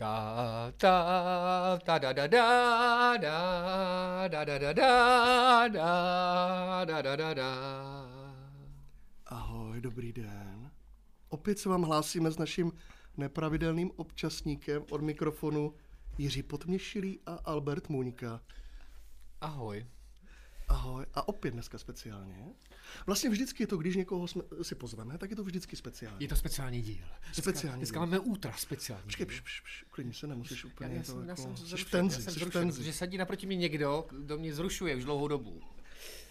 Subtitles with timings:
[0.00, 7.34] Ta, ta, ta, da, da, da, da, da, da, da, da, da, da, da, da,
[7.34, 7.50] da.
[9.26, 10.70] Ahoj, dobrý den.
[11.28, 12.72] Opět se vám hlásíme s naším
[13.16, 15.74] nepravidelným občasníkem od mikrofonu
[16.18, 18.40] Jiří Potměšilý a Albert Můňka.
[19.40, 19.86] Ahoj.
[20.70, 21.06] Ahoj.
[21.14, 22.36] A opět dneska speciálně.
[23.06, 26.16] Vlastně vždycky je to, když někoho jsme, si pozveme, tak je to vždycky speciálně.
[26.24, 27.04] Je to speciální díl.
[27.32, 28.00] Speciální Dneska díl.
[28.06, 29.34] máme ultra speciální Počkej, díl.
[29.34, 31.42] pš, pš, pš, klidně se nemusíš Já, úplně já, to jsem, já jako...
[31.42, 32.78] jsem Jsi v zrušen, tenzi, já jsem jsi v tenzi.
[32.78, 35.60] protože sadí naproti mě někdo, kdo mě zrušuje už dlouhou dobu.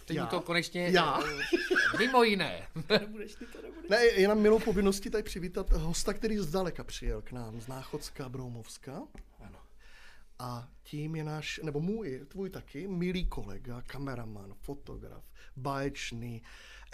[0.05, 0.23] Teď Já?
[0.23, 0.89] mu to konečně...
[0.89, 1.19] Já?
[1.99, 2.67] Mimo jiné.
[3.89, 8.29] Ne, je nám milou povinností tady přivítat hosta, který zdaleka přijel k nám z Náchodska
[8.29, 9.01] Broumovska.
[10.39, 15.23] A tím je náš, nebo můj, tvůj taky, milý kolega, kameraman, fotograf,
[15.55, 16.41] báječný,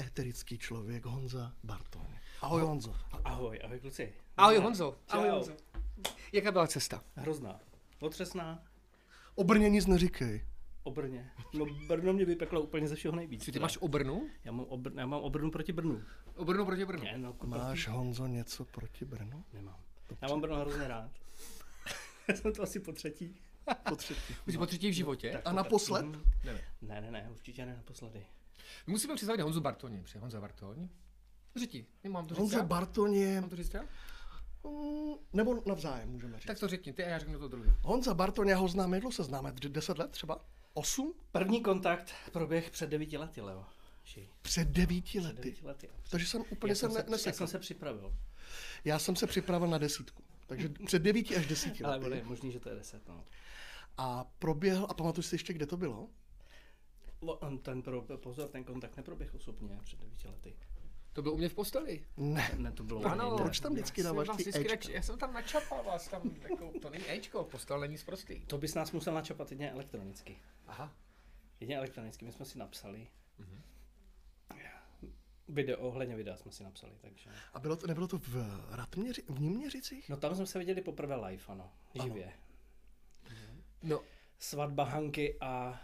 [0.02, 2.08] eterický člověk Honza Bartoň.
[2.42, 2.96] Ahoj Honzo.
[3.24, 4.14] Ahoj, ahoj kluci.
[4.38, 4.98] Ahoj Honzo.
[5.10, 5.36] Ahoj Čau.
[5.36, 5.52] Honzo.
[6.34, 7.04] Jaká byla cesta?
[7.16, 7.60] Hrozná.
[8.00, 8.64] Otřesná.
[9.36, 10.46] O Brně nic neříkej.
[10.84, 11.32] O Brně.
[11.54, 13.46] No Brno mě vypeklo úplně ze všeho nejvíc.
[13.46, 13.64] Ty teda.
[13.64, 14.30] máš obrnu?
[14.44, 14.92] Já mám, obr...
[14.96, 16.02] já mám obrnu proti Brnu.
[16.36, 17.04] Obrnu proti Brnu.
[17.04, 17.98] Ne, no, Máš proti...
[17.98, 19.44] Honzo něco proti Brnu?
[19.54, 19.80] Nemám.
[20.22, 21.12] Já mám Brno hrozně rád.
[22.28, 23.36] Já jsem to asi po třetí.
[23.90, 24.36] Po třetí.
[24.48, 25.32] Už jsi po třetí v životě?
[25.32, 26.06] Tak A naposled?
[26.44, 26.62] Ne.
[26.82, 28.26] Ne, ne, ne, určitě ne naposledy.
[28.88, 30.90] My musíme představit Honzu Bartoně, protože Honza Bartoň.
[31.56, 32.64] Řeti, nemám to říct Honza já?
[32.64, 33.82] Bartoň je, Mám to říct já?
[34.64, 36.46] mm, nebo navzájem můžeme říct.
[36.48, 37.72] Tak to řekni ty a já řeknu to druhý.
[37.82, 39.52] Honza Bartoň, já ho znám, jak dlouho se známe?
[39.52, 40.46] D- Deset let třeba?
[40.74, 41.14] Osm?
[41.32, 43.66] První kontakt proběh před devíti lety, Leo.
[44.42, 45.42] Před devíti Před lety.
[45.42, 45.90] devíti lety.
[46.10, 47.38] Takže jsem úplně Já se, jsem, ne, se, já nesekl.
[47.38, 48.16] jsem se připravil.
[48.86, 50.24] Já jsem se připravil na desítku.
[50.46, 52.04] Takže před devíti až desíti Ale lety.
[52.04, 53.24] bude možný, že to je deset, no.
[53.98, 56.10] A proběhl, a pamatuješ si ještě, kde to bylo?
[57.62, 60.56] Ten pro, pozor, ten kontakt neproběh osobně před devíti lety.
[61.14, 62.06] To bylo u mě v posteli.
[62.18, 62.52] Ne.
[62.58, 63.44] Ne, to bylo Ano, jinde.
[63.44, 64.92] proč tam vždycky já jsem dáváš vás ty vždycky Ečka?
[64.94, 68.40] Já jsem tam načapal vás tam, jako, to není Ečko, postel není zprostý.
[68.46, 70.38] To bys nás musel načapat jedině elektronicky.
[70.68, 70.94] Aha.
[71.60, 73.08] Jedině elektronicky, my jsme si napsali.
[73.40, 73.62] Mhm.
[75.48, 77.30] Video, ohledně videa jsme si napsali, takže...
[77.54, 78.36] A bylo to, nebylo to v
[78.72, 80.10] Ratměři, v Níměřicích?
[80.10, 81.72] No tam jsme se viděli poprvé live, ano,
[82.04, 82.32] živě.
[83.84, 84.02] No,
[84.40, 85.82] Svatba Hanky a...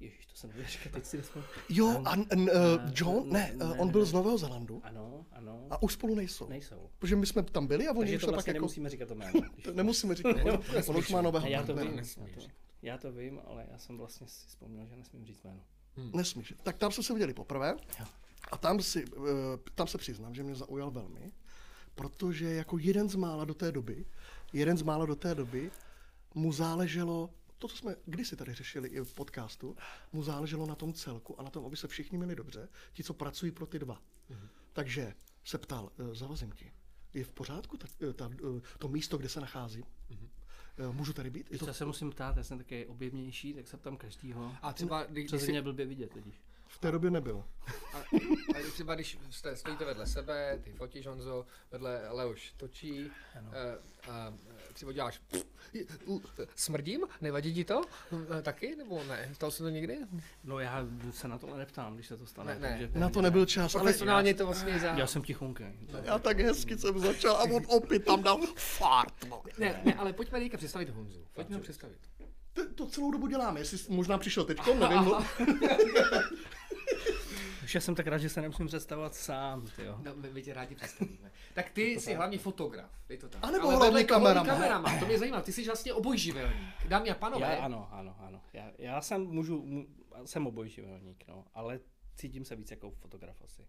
[0.00, 1.44] Ježíš, to jsem nevěděl říkat, teď si nesmím...
[1.68, 2.46] Jo, a, a, uh,
[2.94, 4.06] John, ne, ne, uh, on ne, byl ne.
[4.06, 6.48] z Nového Zelandu Ano, ano, a už spolu nejsou.
[6.48, 6.90] nejsou.
[6.98, 8.64] Protože my jsme tam byli a oni Takže už to vlastně pak jako...
[8.64, 9.40] nemusíme říkat to jméno.
[9.64, 12.40] To nemusíme říkat, on, on už má nového Ne, já to vím, já to,
[12.82, 15.60] já to vím, ale já jsem vlastně si vzpomněl, že nesmím říct jméno.
[16.14, 16.54] Nesmíš.
[16.62, 18.06] Tak tam jsme se viděli poprvé Jo.
[18.50, 21.32] A tam, si, eh, tam se přiznám, že mě zaujal velmi,
[21.94, 24.06] protože jako jeden z mála do té doby,
[24.52, 25.70] jeden z mála do té doby
[26.34, 29.76] mu záleželo, to, co jsme kdysi tady řešili i v podcastu,
[30.12, 33.14] mu záleželo na tom celku a na tom, aby se všichni měli dobře, ti, co
[33.14, 34.02] pracují pro ty dva.
[34.72, 35.14] Takže
[35.44, 36.72] se ptal, eh, zavazím ti,
[37.14, 38.30] je v pořádku ta, eh, ta,
[38.78, 39.84] to místo, kde se nacházím?
[40.78, 41.46] Eh, Můžu tady být?
[41.46, 44.52] Je Víš, to co se musím ptát, já jsem taky objevnější, tak se ptám každýho.
[44.62, 46.40] a třeba, když, když Přes si, mě blbě vidět totiž.
[46.76, 47.44] V té době nebylo.
[47.94, 47.98] a,
[48.58, 54.34] a třeba když jste, stojíte vedle sebe, ty fotíš Honzo, vedle Leoš točí, a, a
[54.72, 55.20] třeba děláš
[56.56, 57.80] smrdím, nevadí ti to?
[58.38, 59.30] Eh, Taky, nebo ne?
[59.32, 59.98] Stalo se to někdy?
[60.44, 62.54] No já se na tohle neptám, když se to stane.
[62.54, 62.68] Ne, ne.
[62.68, 64.86] takže- Na to nebyl čas, ale Profesionálně to vlastně za...
[64.86, 65.64] Já jsem tichonký.
[66.02, 69.24] Já tak hezky jsem začal a on opět tam dal fart.
[69.28, 69.42] no.
[69.58, 71.24] Ne, ne, ale pojďme teďka představit Honzu.
[71.32, 71.98] Pojďme ho představit.
[72.52, 75.12] To, to celou dobu děláme, jestli jsi možná přišel teď, nevím.
[77.66, 77.68] No.
[77.68, 79.98] Už já jsem tak rád, že se nemusím představovat sám, tyjo.
[80.02, 81.32] No, my, my tě rádi představíme.
[81.54, 83.44] Tak ty jsi hlavně fotograf, je to tak.
[83.44, 84.46] A nebo Ale hlavně kameraman.
[84.46, 84.98] kameraman.
[84.98, 86.86] To mě zajímá, ty jsi vlastně obojživelník.
[86.88, 88.40] Dámy a panové, Já, ano, ano, ano.
[88.52, 89.86] Já, já jsem můžu, mu,
[90.24, 91.80] jsem obojživelník, no, ale
[92.14, 93.62] cítím se víc jako fotograf asi.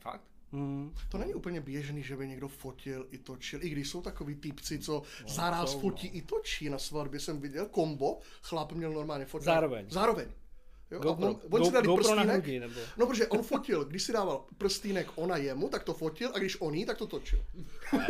[0.00, 0.24] fakt?
[0.52, 0.94] Hmm.
[1.08, 4.78] To není úplně běžný, že by někdo fotil i točil, i když jsou takový týpci,
[4.78, 6.68] co zaraz jsou, fotí i točí.
[6.68, 9.44] Na svatbě jsem viděl kombo, chlap měl normálně fotit.
[9.44, 9.86] Zároveň.
[9.90, 10.28] Zároveň.
[10.90, 12.80] Jo, a GoPro, on, on si Go- dali GoPro na prstýnek, hrudi, nebo?
[12.96, 16.60] no protože on fotil, když si dával prstýnek ona jemu, tak to fotil a když
[16.60, 17.44] on jí, tak to točil.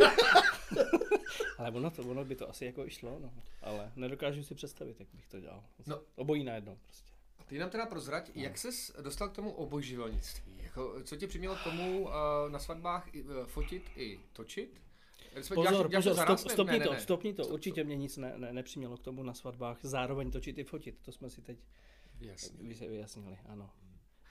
[1.57, 3.31] Ale ono, to, ono by to asi jako i šlo, no.
[3.61, 5.63] Ale nedokážu si představit, jak bych to dělal.
[5.87, 5.99] No.
[6.15, 7.11] Obojí najednou prostě.
[7.45, 10.59] Ty nám teda prozrať, jak ses dostal k tomu obojživelnictví?
[10.63, 12.09] Jako, co tě přimělo k tomu uh,
[12.49, 14.81] na svatbách i, uh, fotit i točit?
[15.53, 16.99] Pozor, děláš- děláš pozor, stop, Ne, stopni ne, to, ne.
[17.01, 17.43] stopni to.
[17.45, 19.77] Co- Určitě mě nic ne, ne, nepřimělo k tomu na svatbách.
[19.83, 21.57] Zároveň točit i fotit, to jsme si teď
[22.21, 22.57] Jasně.
[22.67, 23.69] vy- vyjasnili, ano.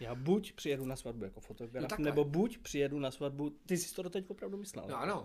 [0.00, 2.04] Já buď přijedu na svatbu jako fotograf, No no, takhle.
[2.04, 4.84] nebo buď přijedu na svatbu, ty jsi to doteď opravdu myslel.
[4.88, 5.24] No ano,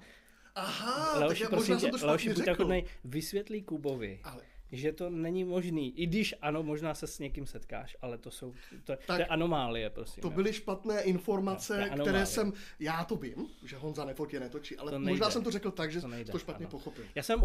[0.56, 4.42] Aha, tak Leoši, já, prosím možná tě, jsem to Leoši, buď takový vysvětlí Kubovi, ale
[4.72, 6.00] že to není možný.
[6.00, 8.54] I když ano, možná se s někým setkáš, ale to jsou,
[8.84, 10.22] to, to je anomálie, prosím.
[10.22, 14.92] To byly špatné informace, je které jsem, já to vím, že Honza nefotě netočí, ale
[14.92, 16.72] To možná jsem to řekl tak, že To nejde, to špatně ano.
[16.72, 17.06] pochopil.
[17.16, 17.40] Já jsem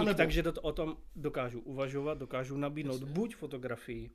[0.00, 0.16] anebo.
[0.16, 4.10] takže to, o tom dokážu uvažovat, dokážu nabídnout buď fotografii,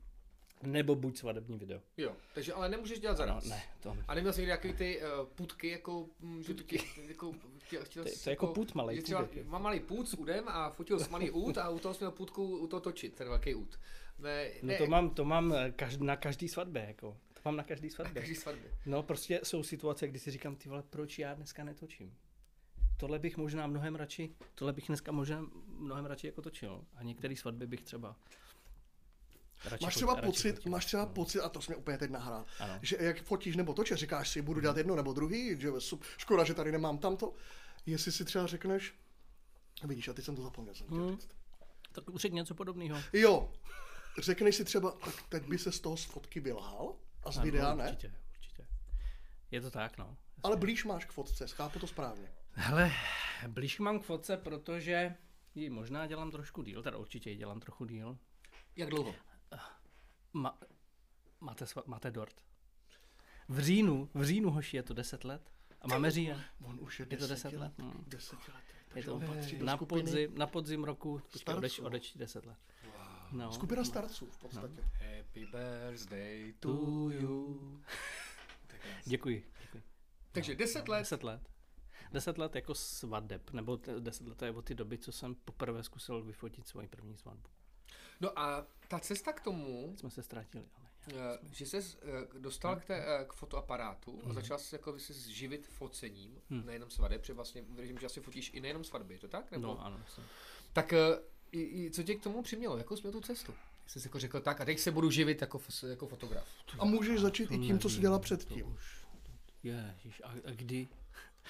[0.62, 1.80] nebo buď svadební video.
[1.96, 3.44] Jo, takže ale nemůžeš dělat No, zaraz.
[3.44, 6.80] ne, to, A neměl jsi někdy nějaký ty uh, putky, jako, mm, že putky.
[7.08, 10.14] jako, chtěl, chtěl To to je jako put že třeba půdek mám malý půd s
[10.14, 13.14] údem a fotil s malý út a u toho jsem měl putku u toho točit,
[13.14, 13.78] ten velký út.
[14.18, 17.16] Ne, no ne, to mám, to mám eh, každý, na každý svatbě, jako.
[17.34, 18.22] To mám na každý svatbě.
[18.22, 18.70] každý svatbě.
[18.86, 22.14] No prostě jsou situace, kdy si říkám, ty vole, proč já dneska netočím?
[22.96, 26.84] Tohle bych možná mnohem radši, tohle bych dneska možná mnohem radši jako točil.
[26.96, 28.16] A některé svatby bych třeba
[29.64, 30.72] radši Máš třeba radši pocit, fotil.
[30.72, 32.78] máš třeba pocit, a to jsi mě úplně teď nahrál, Ano.
[32.82, 35.70] že jak fotíš nebo točíš, říkáš si, budu dělat jedno nebo druhý, že
[36.16, 37.34] škoda, že tady nemám tamto.
[37.86, 38.94] Jestli si třeba řekneš,
[39.84, 40.74] vidíš, a teď jsem to zapomněl.
[40.74, 41.10] Jsem Hmm.
[41.10, 41.28] říct.
[41.92, 42.98] Tak řekni něco podobného.
[43.12, 43.52] Jo,
[44.18, 46.94] řekneš si třeba, tak teď by se z toho z fotky vylhal
[47.24, 48.66] a z videa ne, Určitě, určitě.
[49.50, 50.16] Je to tak, no.
[50.42, 52.32] ale blíž máš k fotce, chápu to správně.
[52.52, 52.92] Hele,
[53.48, 55.14] blíž mám k fotce, protože
[55.54, 58.18] ji možná dělám trošku díl, teda určitě ji dělám trochu díl.
[58.76, 59.14] Jak dlouho?
[60.32, 60.58] Ma,
[61.40, 62.34] máte, sva, máte dort.
[63.48, 65.42] V říjnu, v říjnu hoši je to 10 let
[65.80, 66.44] a máme říjen.
[66.64, 67.72] On už je, Je to 10 let?
[67.72, 68.04] desetiletý, Hmm.
[68.06, 69.18] desetiletý, Je takže to
[69.58, 71.22] do na podzim, na podzim roku
[71.56, 72.58] odeč, odečti 10 let.
[73.32, 73.52] No.
[73.52, 74.82] skupina starců v podstatě.
[74.82, 76.68] Happy birthday To
[77.10, 77.80] you.
[79.04, 79.50] Děkuji.
[79.60, 79.82] děkuji.
[80.32, 80.98] Takže 10 let.
[81.00, 81.48] 10 let.
[82.12, 85.34] 10 let jako svadeb, nebo t- 10 let to je od té doby, co jsem
[85.34, 87.48] poprvé zkusil vyfotit svoji první svatbu.
[88.22, 90.86] No a ta cesta k tomu, jsme se ztratili, ale
[91.34, 91.96] eh, že jsi
[92.38, 97.20] dostal k, té, eh, k fotoaparátu a začal jsi jako se živit focením, nejenom svadeb,
[97.20, 99.50] protože vlastně věřím, že asi fotíš i nejenom svatby, je to tak?
[99.50, 99.66] Nebo?
[99.66, 100.00] No ano.
[100.14, 100.24] Jsem.
[100.72, 100.98] Tak eh,
[101.52, 102.78] i, i, co tě k tomu přimělo?
[102.78, 103.54] Jakou jsi měl tu cestu?
[103.86, 106.46] Jsi jsi jako řekl tak a teď se budu živit jako, jako fotograf.
[106.78, 108.72] A můžeš začít i tím, co jsi dělal předtím.
[108.72, 109.02] už-
[109.62, 110.88] Ježiš, a, a kdy?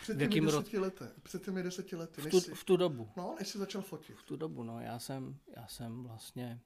[0.00, 1.05] Před těmi jakým deseti lety.
[1.23, 2.23] Před těmi deseti lety.
[2.23, 3.11] V tu, jsi, v tu dobu.
[3.17, 4.17] no, než jsi začal fotit.
[4.17, 6.61] V tu dobu, no, já jsem, já jsem vlastně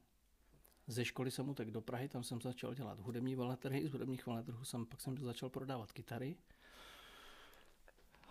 [0.87, 4.65] ze školy jsem utek do Prahy, tam jsem začal dělat hudební veletrhy, z hudebních veletrhů
[4.65, 6.37] jsem, pak jsem začal prodávat kytary.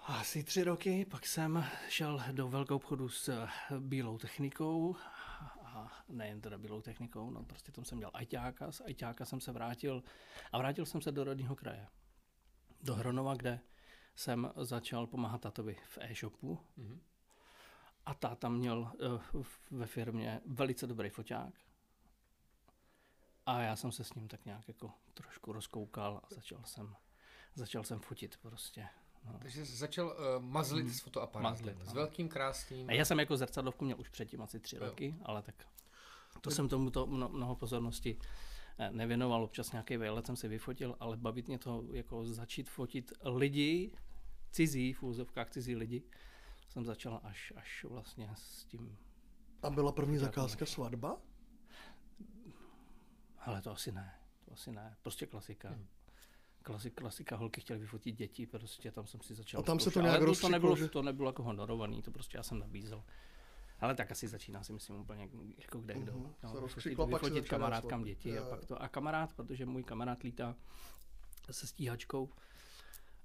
[0.07, 3.49] Asi tři roky, pak jsem šel do velkou obchodu s eh,
[3.79, 4.97] bílou technikou
[5.65, 9.53] a nejen teda bílou technikou, no prostě tam jsem dělal ajťáka, z ajťáka jsem se
[9.53, 10.03] vrátil
[10.53, 11.87] a vrátil jsem se do rodního kraje.
[12.83, 13.61] Do Hronova, kde
[14.17, 16.59] jsem začal pomáhat tatovi v e-shopu,
[18.07, 18.91] a táta měl
[19.35, 21.55] uh, ve firmě velice dobrý foťák.
[23.47, 26.97] A já jsem se s ním tak nějak jako trošku rozkoukal a začal jsem,
[27.55, 28.89] začal jsem fotit prostě.
[29.25, 29.39] No.
[29.39, 31.53] Takže jsi začal uh, mazlit s fotoaparátem.
[31.53, 32.89] Mazlit, s velkým krásným.
[32.91, 34.85] A já jsem jako zrcadlovku měl už předtím asi tři Jo.
[34.85, 35.67] roky, ale tak
[36.41, 38.19] to jsem tomuto mno, mnoho pozornosti
[38.79, 39.45] eh, nevěnoval.
[39.45, 43.93] Občas nějaký vejlet jsem si vyfotil, ale bavit mě to jako začít fotit lidi,
[44.51, 46.03] cizí, v úzovkách cizí lidi,
[46.69, 48.99] jsem začal až, až vlastně s tím
[49.63, 51.17] A byla první zakázka svatba?
[53.39, 54.15] Ale to asi ne,
[54.45, 55.69] to asi ne, prostě klasika.
[55.69, 55.87] Hmm.
[56.63, 59.91] Klasik, klasika, holky chtěly vyfotit děti, prostě tam jsem si začal A tam se to
[59.91, 60.03] zkoušet.
[60.05, 63.05] nějak Ale to, nebylo, že- to nebylo jako honorovaný, to prostě já jsem nabízel.
[63.81, 65.29] Ale tak asi začíná si myslím úplně
[65.59, 66.13] jako kde kdo.
[66.41, 66.47] Se
[66.99, 68.83] No, vyfotit, kamarádkám děti a pak to.
[68.83, 70.57] A kamarád, protože můj kamarád lítá
[71.51, 72.31] se stíhačkou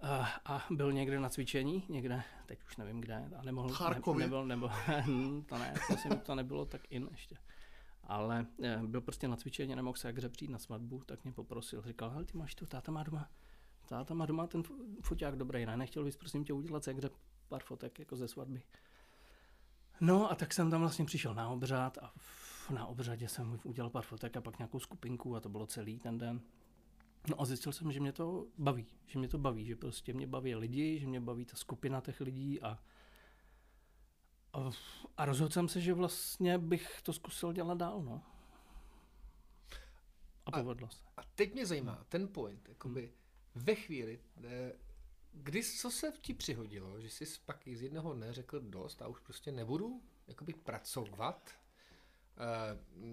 [0.02, 4.46] a, a byl někde na cvičení, někde, teď už nevím kde, a nemohl, ne, nebyl,
[4.46, 4.70] nebo,
[5.46, 5.74] to ne,
[6.08, 7.38] to, to nebylo tak in ještě.
[8.04, 11.82] Ale eh, byl prostě na cvičení, nemohl se jak přijít na svatbu, tak mě poprosil,
[11.82, 13.30] říkal, hele, ty máš tu, táta má doma,
[13.86, 16.94] táta má doma ten fo- foťák dobrý, ne, nechtěl bys prosím tě udělat se
[17.50, 18.64] pár fotek jako ze svatby.
[20.02, 22.14] No a tak jsem tam vlastně přišel na obřad a
[22.74, 26.18] na obřadě jsem udělal pár fotek a pak nějakou skupinku a to bylo celý ten
[26.18, 26.42] den.
[27.30, 30.28] No a zjistil jsem, že mě to baví, že mě to baví, že prostě mě
[30.28, 32.80] baví lidi, že mě baví ta skupina těch lidí a,
[34.54, 34.72] a,
[35.18, 38.24] a rozhodl jsem se, že vlastně bych to zkusil dělat dál, no.
[40.46, 41.04] A povedlo se.
[41.18, 43.14] A teď mě zajímá ten point, jakoby
[43.56, 44.74] ve chvíli, eh,
[45.34, 49.20] kdy, co se ti přihodilo, že jsi pak z jednoho dne řekl dost a už
[49.20, 51.52] prostě nebudu jakoby pracovat,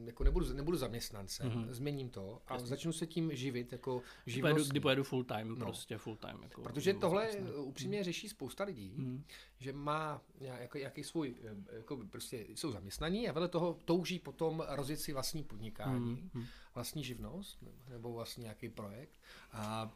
[0.04, 1.70] jako nebudu, nebudu zaměstnancem, mm-hmm.
[1.70, 4.70] změním to a začnu se tím živit jako Kdy pojedu, živnost.
[4.70, 5.56] kdy pojedu full time, No.
[5.56, 6.38] prostě full time.
[6.42, 9.24] Jako Protože tohle eh, upřímně řeší spousta lidí, Mhm.
[9.58, 14.64] že má nějaký, jaký svůj, eh, jako prostě jsou zaměstnaní a vedle toho touží potom
[14.68, 16.30] rozjet si vlastní podnikání.
[16.34, 16.46] Mhm.
[16.78, 19.20] Vlastní živnost nebo vlastní nějaký projekt.
[19.52, 19.90] A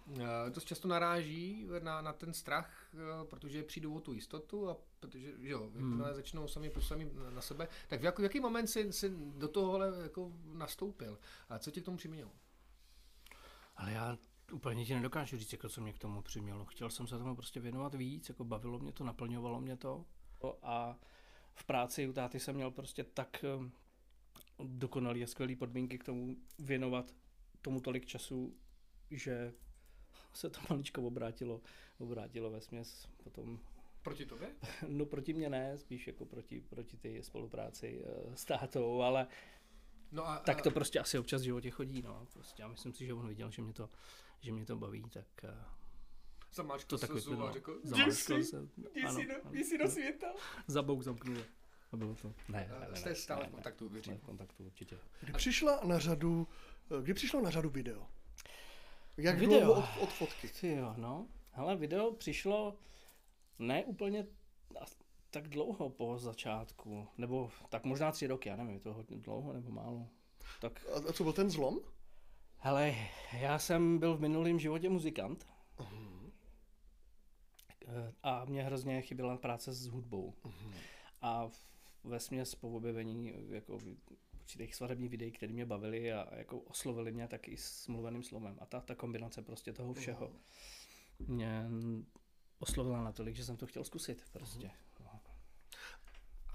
[0.46, 4.76] e, dost často naráží na, na ten strach, e, protože přijdou o tu jistotu a
[5.00, 6.04] protože že jo, hmm.
[6.12, 7.68] začnou sami po sami na sebe.
[7.88, 11.18] Tak v, jak, v jaký moment jsi, jsi do tohohle jako nastoupil?
[11.48, 12.30] A co tě k tomu přimělo?
[13.76, 14.18] Ale já
[14.52, 16.64] úplně ti nedokážu říct, jako co mě k tomu přimělo.
[16.64, 20.04] Chtěl jsem se tomu prostě věnovat víc, jako bavilo mě to, naplňovalo mě to.
[20.62, 20.98] A
[21.54, 23.44] v práci u táty jsem měl prostě tak
[24.58, 27.14] dokonalý a skvělý podmínky k tomu věnovat
[27.62, 28.56] tomu tolik času,
[29.10, 29.52] že
[30.34, 31.60] se to maličko obrátilo,
[31.98, 33.58] obrátilo ve směs potom.
[34.02, 34.54] Proti tobě?
[34.88, 39.26] No proti mě ne, spíš jako proti, proti té spolupráci eh, s tátou, ale
[40.12, 42.26] No a, tak to prostě asi občas v životě chodí, no.
[42.32, 43.90] Prostě já myslím si, že on viděl, že mě to,
[44.40, 45.50] že mě to baví, tak uh,
[46.54, 50.26] Zamáčkal to se zuba a řekl, Zamáčkal se, jdi si, do, jdi si do světa.
[50.66, 51.42] Zabouk zamknul.
[51.92, 52.34] A bylo to.
[52.48, 54.18] Ne, ne, ne, Jste stále v kontaktu, věřím.
[54.18, 54.98] v kontaktu, určitě.
[55.20, 56.48] Kdy přišla na řadu,
[57.02, 58.06] kdy přišlo na řadu video?
[59.16, 59.60] Jak video?
[59.60, 60.48] dlouho od, od fotky?
[60.48, 61.26] Ty jo, no.
[61.50, 62.76] Hele, video přišlo
[63.58, 64.26] ne úplně
[65.30, 69.52] tak dlouho po začátku, nebo tak možná tři roky, já nevím, je to hodně dlouho
[69.52, 70.08] nebo málo.
[70.60, 70.86] Tak...
[71.08, 71.80] A co byl ten zlom?
[72.58, 72.94] Hele,
[73.32, 75.46] já jsem byl v minulém životě muzikant
[75.78, 76.30] uh-huh.
[78.22, 80.34] a mě hrozně chyběla práce s hudbou.
[80.44, 80.74] Uh-huh.
[81.22, 81.48] A
[82.04, 83.78] ve směs po objevení jako
[84.40, 88.56] určitých svadebních videí, které mě bavily a jako oslovili mě taky s mluveným slovem.
[88.60, 91.28] A ta, ta kombinace prostě toho všeho uh-huh.
[91.28, 91.68] mě
[92.58, 94.66] oslovila natolik, že jsem to chtěl zkusit prostě.
[94.66, 94.82] Uh-huh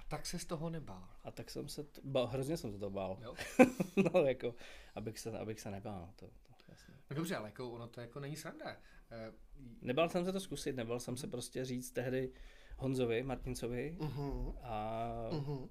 [0.08, 1.10] tak se z toho nebál.
[1.24, 3.18] A tak jsem se, to, bál, hrozně jsem se to bál.
[3.22, 3.36] Jo?
[4.14, 4.56] no jako,
[4.96, 6.14] abych se, abych se nebál.
[6.16, 6.94] To, to, jasně.
[7.10, 8.66] No dobře, ale jako ono to jako není sranda.
[8.76, 9.36] Uh,
[9.82, 12.32] nebál jsem se to zkusit, nebál jsem se prostě říct tehdy
[12.78, 14.56] Honzovi, Martincovi uh-huh.
[14.62, 15.70] a uh-huh.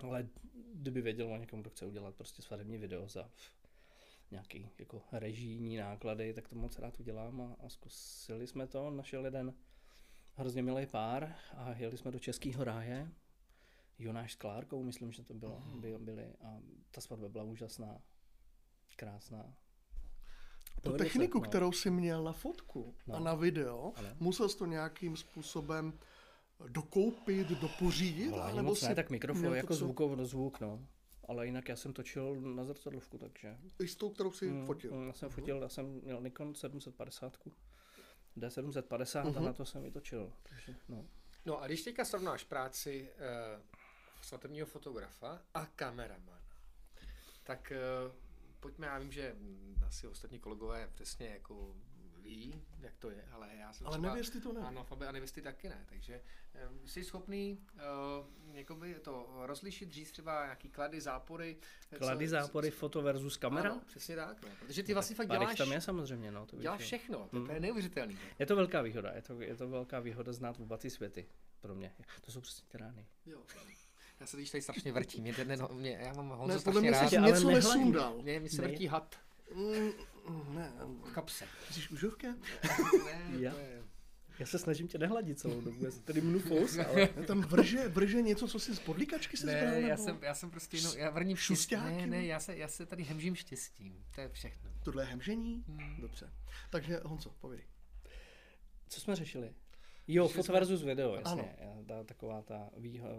[0.00, 0.28] ale
[0.74, 3.30] kdyby věděl o někom, kdo chce udělat prostě svadební video za
[4.30, 9.24] nějaký jako režijní náklady, tak to moc rád udělám a, a zkusili jsme to, našel
[9.24, 9.54] jeden
[10.34, 13.12] hrozně milý pár a jeli jsme do Českého ráje
[13.98, 15.80] Jonáš s Klárkou, myslím, že to bylo, mm.
[15.80, 16.60] by, byli a
[16.90, 18.02] ta svatba byla úžasná,
[18.96, 19.54] krásná.
[20.82, 21.48] Tu techniku, se, no.
[21.48, 23.14] kterou si měl na fotku no.
[23.14, 24.08] a na video, ano.
[24.20, 25.98] musel jsi to nějakým způsobem
[26.66, 28.30] dokoupit, dopořídit?
[28.30, 29.74] No, nebo moc si ne, tak mikrofon jako co...
[29.74, 30.86] zvukov, zvuk, no.
[31.28, 33.58] Ale jinak já jsem točil na zrcadlovku, takže...
[33.80, 34.94] I s tou, kterou si mm, fotil?
[34.94, 37.38] Mm, já jsem fotil, já jsem měl Nikon 750,
[38.36, 39.26] D750 uh-huh.
[39.26, 39.44] a mhm.
[39.44, 40.32] na to jsem i točil.
[40.42, 41.04] Takže, no.
[41.46, 43.62] no a když teďka srovnáš práci uh,
[44.22, 46.42] svatebního fotografa a kameramana.
[47.44, 47.72] Tak
[48.06, 48.12] uh,
[48.60, 49.36] pojďme, já vím, že
[49.86, 51.74] asi ostatní kolegové přesně jako
[52.28, 54.60] ví, jak to je, ale já jsem Ale nevěsty to ne.
[54.60, 56.20] Ano, a nevěsty taky ne, takže
[56.70, 61.56] um, jsi schopný uh, jakoby to rozlišit, říct třeba nějaký klady, zápory.
[61.98, 63.70] Klady, co, zápory, co, foto versus kamera?
[63.70, 65.58] Ano, přesně tak, no, protože ty no, vlastně fakt děláš...
[65.58, 66.46] tam je samozřejmě, no.
[66.46, 68.18] To děláš všechno, to, to je neuvěřitelný.
[68.38, 71.26] Je to velká výhoda, je to, je to velká výhoda znát vůbec světy
[71.60, 71.94] pro mě.
[72.20, 73.06] To jsou přesně ty rány.
[73.26, 73.38] Jo.
[74.20, 75.22] Já se teď tady strašně vrtím.
[75.22, 77.12] Mě, ne, no, mě, já mám Honzu ne, podle mě rád.
[77.12, 78.22] něco nesundal.
[78.22, 79.16] Mě, mě se vrtí had.
[79.54, 79.92] Mm,
[80.54, 80.72] ne.
[81.04, 81.44] V kapse.
[81.70, 82.28] Jsi užovka?
[83.04, 83.50] ne, já.
[83.50, 83.82] to je...
[84.38, 87.06] Já se snažím tě nehladit celou dobu, já tady mnu fous, ale...
[87.26, 90.50] Tam vrže, vrže něco, co si z podlíkačky se ne, zbral, já jsem, já jsem
[90.50, 91.76] prostě jenom, já vrním štěstí.
[91.76, 94.70] Ne, ne, já se, já se tady hemžím štěstím, to je všechno.
[94.84, 95.64] Tohle je hemžení?
[95.68, 96.00] Hmm.
[96.00, 96.32] Dobře.
[96.70, 97.66] Takže Honzo, povědej.
[98.88, 99.54] Co jsme řešili?
[100.08, 101.42] Jo, foto versus video, jasně.
[101.42, 101.84] Ano.
[101.86, 103.14] Ta, taková ta výhoda.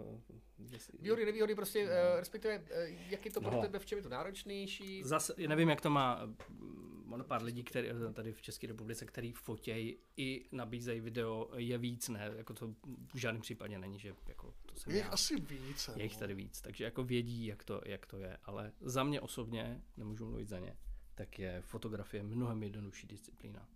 [0.98, 1.90] Výhody, nevýhody, prostě, no.
[1.90, 2.66] uh, respektive, uh,
[3.10, 3.62] jak je to pro no.
[3.62, 5.02] tebe, v čem je to náročnější?
[5.04, 6.28] Zase, nevím, jak to má,
[7.10, 12.08] ono pár lidí, který, tady v České republice, který fotějí i nabízejí video, je víc,
[12.08, 12.74] ne, jako to
[13.14, 15.08] v žádném případě není, že jako to jsem Je já.
[15.08, 15.90] asi víc.
[15.96, 19.20] Je jich tady víc, takže jako vědí, jak to, jak to je, ale za mě
[19.20, 20.76] osobně, nemůžu mluvit za ně,
[21.14, 23.68] tak je fotografie mnohem jednodušší disciplína.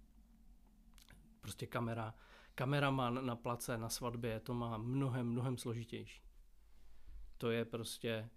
[1.41, 2.15] Prostě kamera,
[2.55, 6.23] kameraman na place, na svatbě, to má mnohem, mnohem složitější.
[7.39, 8.31] To je prostě...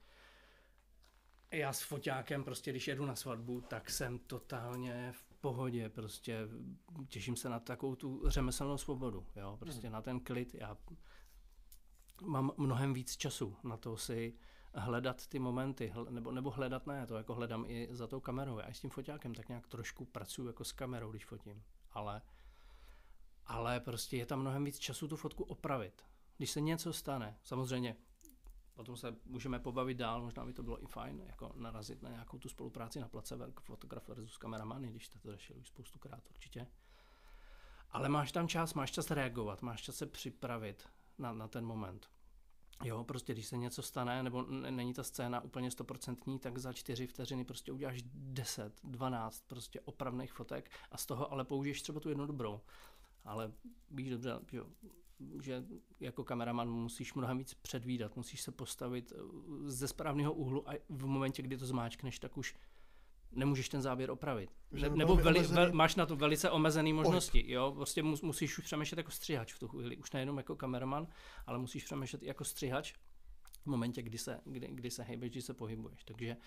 [1.51, 6.47] Já s foťákem prostě, když jedu na svatbu, tak jsem totálně v pohodě, prostě
[7.07, 9.93] těším se na takovou tu řemeslnou svobodu, jo, prostě hmm.
[9.93, 10.53] na ten klid.
[10.53, 10.77] Já
[12.21, 14.33] mám mnohem víc času na to si
[14.73, 18.57] hledat ty momenty, nebo, nebo hledat ne, to jako hledám i za tou kamerou.
[18.57, 22.21] Já i s tím foťákem tak nějak trošku pracuji jako s kamerou, když fotím, ale
[23.47, 26.05] ale prostě je tam mnohem víc času tu fotku opravit.
[26.37, 27.95] Když se něco stane, samozřejmě
[28.77, 32.37] potom se můžeme pobavit dál, možná by to bylo i fajn, jako narazit na nějakou
[32.37, 36.67] tu spolupráci na place fotograf versus kameramany, když jste to řešili už spoustukrát určitě.
[37.91, 42.09] Ale máš tam čas, máš čas reagovat, máš čas se připravit na, na ten moment.
[42.83, 47.07] Jo, prostě když se něco stane, nebo není ta scéna úplně stoprocentní, tak za čtyři
[47.07, 52.09] vteřiny prostě uděláš 10, 12 prostě opravných fotek a z toho ale použiješ třeba tu
[52.09, 52.61] jednu dobrou.
[53.27, 53.51] Ale
[53.91, 54.65] víš dobře, jo,
[55.41, 55.63] že
[55.99, 59.19] jako kameraman musíš mnohem víc předvídat, musíš se postavit eh,
[59.69, 62.55] ze správného úhlu a v momentě, kdy to zmáčkneš, tak už
[63.31, 64.49] nemůžeš ten záběr opravit.
[64.71, 67.51] Že Ne, nebo veli, vel, máš na to velice omezené možnosti.
[67.51, 67.71] Jo?
[67.75, 69.97] Prostě mus, musíš už přemýšlet jako střihač v tu chvíli.
[69.97, 71.07] Už nejenom jako kameraman,
[71.45, 72.93] ale musíš přemýšlet i jako střihač
[73.67, 76.03] v momentě, kdy se, kdy, kdy se hejbeš, kdy se pohybuješ.
[76.03, 76.37] Takže,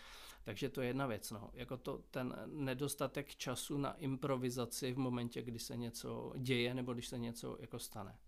[0.45, 1.31] takže to je jedna věc.
[1.31, 1.50] No.
[1.55, 7.09] Jako to, ten nedostatek času na improvizaci v momentě, kdy se něco děje nebo když
[7.09, 8.19] se něco jako stane.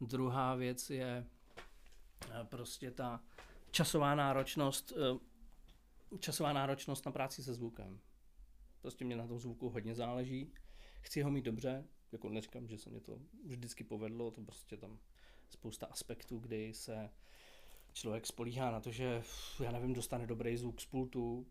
[0.00, 1.26] Druhá věc je
[2.30, 3.22] eh, prostě ta
[3.70, 8.00] časová náročnost, eh, časová náročnost na práci se zvukem.
[8.80, 10.52] Prostě mě na tom zvuku hodně záleží.
[11.00, 14.98] Chci ho mít dobře, jako neříkám, že se mě to vždycky povedlo, to prostě tam
[15.50, 17.10] spousta aspektů, kdy se
[17.92, 19.22] člověk spolíhá na to, že
[19.62, 21.46] já nevím, dostane dobrý zvuk z pultu,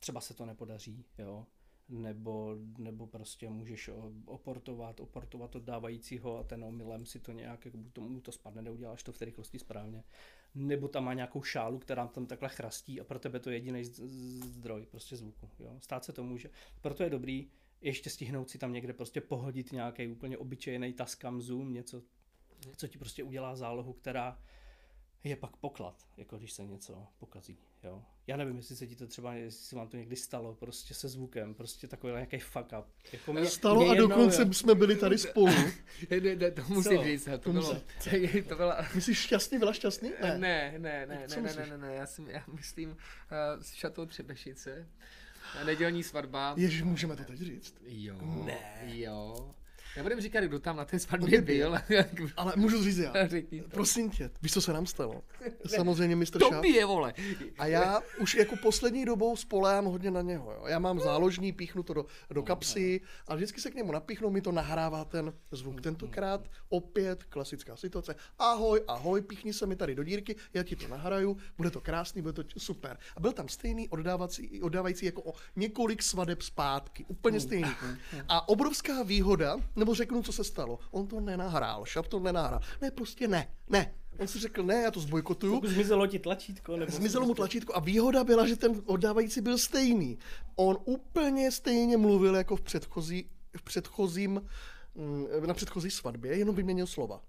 [0.00, 1.46] třeba se to nepodaří, jo,
[1.88, 3.90] nebo, nebo prostě můžeš
[4.26, 8.62] oportovat, oportovat od dávajícího a ten omylem si to nějak, jak to, mu to spadne,
[8.62, 10.04] neuděláš to v té rychlosti správně.
[10.54, 13.84] Nebo tam má nějakou šálu, která tam takhle chrastí a pro tebe to je jediný
[13.84, 15.50] zdroj prostě zvuku.
[15.58, 15.76] Jo?
[15.80, 16.50] Stát se to může.
[16.80, 21.72] Proto je dobrý ještě stihnout si tam někde prostě pohodit nějaký úplně obyčejný Tascam Zoom,
[21.72, 22.02] něco,
[22.76, 24.38] co ti prostě udělá zálohu, která
[25.24, 27.58] je pak poklad, jako když se něco pokazí.
[27.84, 28.02] Jo?
[28.26, 31.08] Já nevím, jestli se ti to třeba, jestli se vám to někdy stalo, prostě se
[31.08, 32.86] zvukem, prostě takový nějaký fuck up.
[33.12, 34.52] Jako mě, Stalo mě a jednou, dokonce jo.
[34.52, 35.46] jsme byli tady spolu.
[36.10, 37.04] Ne, ne, ne, to musím Co?
[37.04, 37.74] říct, to To bylo,
[38.48, 40.12] to byla, Jsi šťastný, byla šťastný?
[40.22, 41.68] ne, ne, ne, ne, Co ne, ne, myslíš?
[41.70, 42.96] ne, ne, já, jsem, já myslím uh,
[43.62, 44.88] s šatou Třebešice,
[45.66, 46.54] nedělní svatba.
[46.56, 47.74] Ježíš, můžeme to teď říct.
[47.86, 48.80] Jo, Ne.
[48.84, 49.54] jo.
[49.96, 51.78] Nebudem říkat, kdo tam na té svatbě byl.
[52.36, 53.12] Ale můžu říct já.
[53.70, 55.22] Prosím tě, víš, co se nám stalo?
[55.66, 56.50] Samozřejmě mistr Šáp.
[56.50, 57.14] Tobě, vole.
[57.58, 60.52] A já už jako poslední dobou spolehám hodně na něho.
[60.52, 60.64] Jo.
[60.66, 64.40] Já mám záložní, píchnu to do, do kapsy a vždycky se k němu napíchnu, mi
[64.40, 65.80] to nahrává ten zvuk.
[65.80, 68.14] Tentokrát opět klasická situace.
[68.38, 72.22] Ahoj, ahoj, píchni se mi tady do dírky, já ti to nahraju, bude to krásný,
[72.22, 72.98] bude to super.
[73.16, 77.70] A byl tam stejný oddávací, oddávající jako o několik svadeb zpátky, úplně stejný.
[78.28, 80.78] A obrovská výhoda, nebo řeknu, co se stalo.
[80.90, 82.60] On to nenahrál, Šap to nenahrál.
[82.80, 83.94] Ne, prostě ne, ne.
[84.18, 85.54] On si řekl, ne, já to zbojkotuju.
[85.54, 86.92] Pokud zmizelo ti tlačítko, nebo...
[86.92, 90.18] Zmizelo mu tlačítko a výhoda byla, že ten oddávající byl stejný.
[90.56, 94.42] On úplně stejně mluvil jako v, předchozí, v předchozím,
[94.94, 97.22] mm, na předchozí svatbě, jenom vyměnil slova.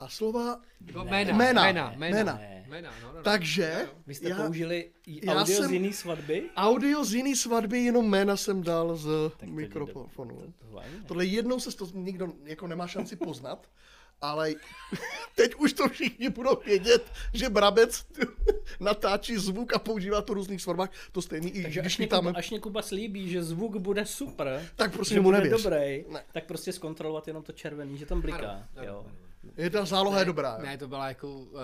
[0.00, 0.60] A slova.
[0.80, 1.92] Jména, Jména, jména, jména.
[1.96, 2.40] jména.
[2.68, 3.22] Jména, no, no, no.
[3.22, 6.42] takže Vy jste já, použili i já audio jsem- z jiný svatby?
[6.56, 9.08] audio z jiný svatby, jenom jména jsem dal z
[9.38, 10.34] Tak mikrofonu.
[10.36, 13.66] to- to- to- Tohle jednou se to nikdo jako nemá šanci poznat,
[14.20, 14.54] ale
[15.34, 18.06] teď už to všichni budou vědět, že Brabec
[18.80, 20.90] natáčí zvuk a používá to v různých svatbách.
[21.12, 22.08] To stejný, i Takže když až.
[22.08, 25.62] Kuba, až mě Kuba slíbí, že zvuk bude super, Tak prostě že mu bude nevěř.
[25.62, 26.24] dobrý, Ne.
[26.32, 28.38] tak prostě zkontrolovat jenom to červený, že tam bliká.
[28.76, 29.06] Ano, jo.
[29.56, 30.56] Je ta záloha je dobrá.
[30.58, 30.62] jo.
[30.64, 31.60] Ne, to byla jako, uh,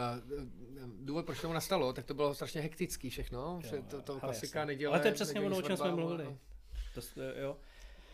[1.00, 4.64] důvod, proč tomu nastalo, tak to bylo strašně hektický všechno, že to, to ale klasika
[4.64, 4.92] neděle.
[4.92, 6.24] Ale to je přesně ono, o čem jsme mluvili.
[6.24, 6.38] no.
[6.94, 7.56] To, s- jo.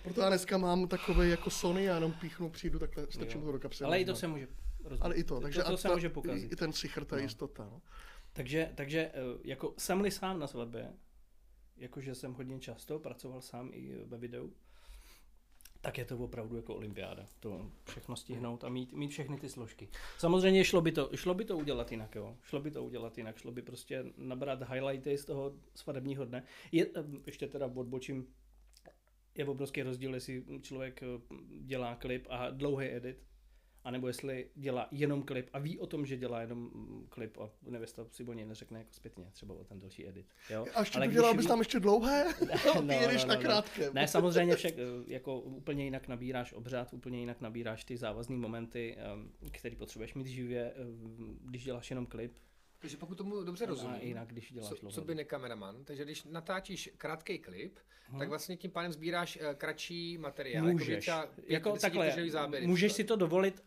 [0.02, 3.46] Proto já dneska mám takový jako Sony, já jenom píchnu, přijdu takhle, strčím Jo.
[3.46, 3.84] to do kapsy.
[3.84, 4.16] Ale i to no.
[4.16, 4.48] se může
[4.84, 5.02] rozbít.
[5.04, 6.52] Ale i to, takže to, to se ta- může i, pokazit.
[6.52, 7.22] i ten sichr, ta No.
[7.22, 7.64] jistota.
[7.64, 7.82] No.
[8.32, 9.12] Takže, takže eh,
[9.44, 10.92] jako jsem-li sám na svatbě,
[11.76, 14.52] jakože jsem hodně často pracoval sám i ve videu,
[15.80, 17.26] tak je to opravdu jako olympiáda.
[17.40, 19.88] To všechno stihnout a mít, mít všechny ty složky.
[20.18, 22.36] Samozřejmě šlo by, to, šlo by to udělat jinak, jo.
[22.42, 26.42] Šlo by to udělat jinak, šlo by prostě nabrat highlighty z toho svadebního dne.
[26.72, 28.26] Je, eh, ještě teda odbočím,
[29.34, 31.06] je obrovský rozdíl, jestli člověk eh,
[31.60, 33.29] dělá klip a dlouhý edit,
[33.84, 37.50] anebo jestli dělá jenom klip a ví o tom, že dělá jenom mm, klip a
[37.62, 40.26] nevěsta si o něj neřekne jako zpětně, třeba o ten další edit.
[40.50, 40.66] Jo?
[40.74, 42.24] A ještě Ale to dělal bys tam ještě dlouhé?
[42.74, 43.46] No, Ty jedeš no, na no, no.
[43.46, 43.90] krátké.
[43.92, 48.96] Ne, samozřejmě však eh, jako úplně jinak nabíráš obřad, úplně jinak nabíráš ty závazné momenty,
[48.98, 52.32] em, který potřebuješ mít živě, em, když děláš jenom klip.
[52.80, 56.04] Takže pokud tomu dobře A rozumím, jinak, když děláš co, co by ne kameraman, takže
[56.04, 57.78] když natáčíš krátký klip,
[58.18, 60.66] tak vlastně tím pádem sbíráš uh, kratší materiál.
[60.66, 61.06] Můžeš.
[61.06, 62.66] Jako, jako takhle, záběry.
[62.66, 63.64] můžeš si to dovolit,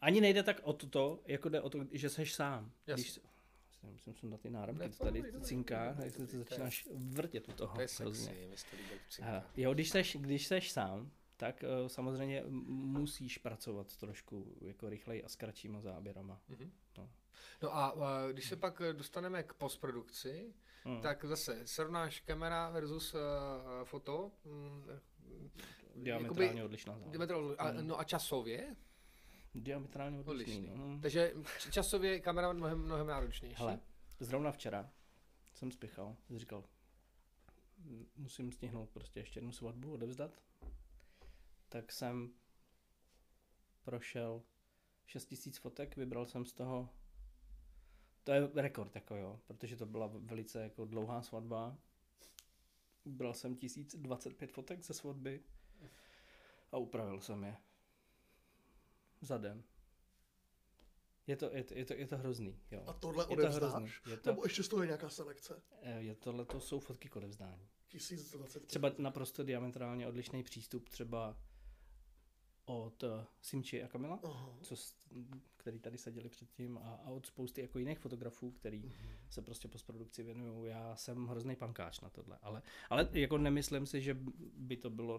[0.00, 2.72] ani nejde tak o to, jako jde o to, že seš sám.
[2.86, 3.02] Jasně.
[3.02, 3.20] Když,
[3.92, 7.74] musím sundat ty náramky, Ne, to tady cinká, dobrý, jestli to začínáš vrtět u toho.
[7.74, 8.50] To je sexy,
[9.08, 9.42] se.
[9.56, 15.28] Jo, když seš, když seš sám, tak uh, samozřejmě musíš pracovat trošku jako rychleji a
[15.28, 16.40] s kratšíma záběrama.
[16.98, 17.10] No
[17.70, 21.00] a uh, když se pak dostaneme k postprodukci, Hmm.
[21.00, 23.20] tak zase srovnáš kamera versus uh,
[23.84, 24.30] foto.
[24.44, 24.84] Mm,
[25.96, 27.12] Diametrálně odlišná záležitost.
[27.12, 28.76] diametrálně, a, no a časově?
[29.54, 30.56] Diametrálně odlišný.
[30.70, 30.92] Odlišný.
[30.94, 30.98] No.
[31.02, 31.32] Takže
[31.70, 33.56] časově kamera mnohem, mnohem náročnější.
[33.58, 33.80] Hele,
[34.20, 34.90] zrovna včera
[35.54, 36.64] jsem spěchal, říkal,
[37.86, 40.42] "M- musím stihnout prostě ještě jednu svatbu odevzdat.
[41.68, 42.32] Tak jsem
[43.82, 44.42] prošel
[45.06, 46.88] 6000 fotek, vybral jsem z toho,
[48.24, 51.76] to je rekord jako jo, protože to byla velice jako dlouhá svatba.
[53.04, 55.42] Vybral jsem 1025 fotek ze svatby
[56.72, 57.56] a upravil jsem je.
[59.20, 59.62] Za den.
[61.26, 62.84] Je to, je to, je to, je to hrozný, jo.
[62.86, 63.72] A tohle Je to odevzdáš?
[63.72, 63.90] hrozný.
[64.10, 65.62] Je to, Nebo ještě z toho je nějaká selekce?
[65.82, 67.68] eh, je tohle to jsou fotky k odevzdání.
[67.88, 68.66] 1025.
[68.66, 71.36] Třeba naprosto diametrálně odlišný přístup třeba
[72.78, 74.52] od eh, Simči a Kamila, Aha.
[74.62, 74.74] co,
[75.56, 78.92] který tady seděli předtím a, a od spousty jako jiných fotografů, který Mhm.
[79.30, 80.70] se prostě postprodukci věnují.
[80.70, 84.16] Já jsem hrozný pankáč na tohle, ale, ale jako nemyslím si, že
[84.56, 85.18] by to bylo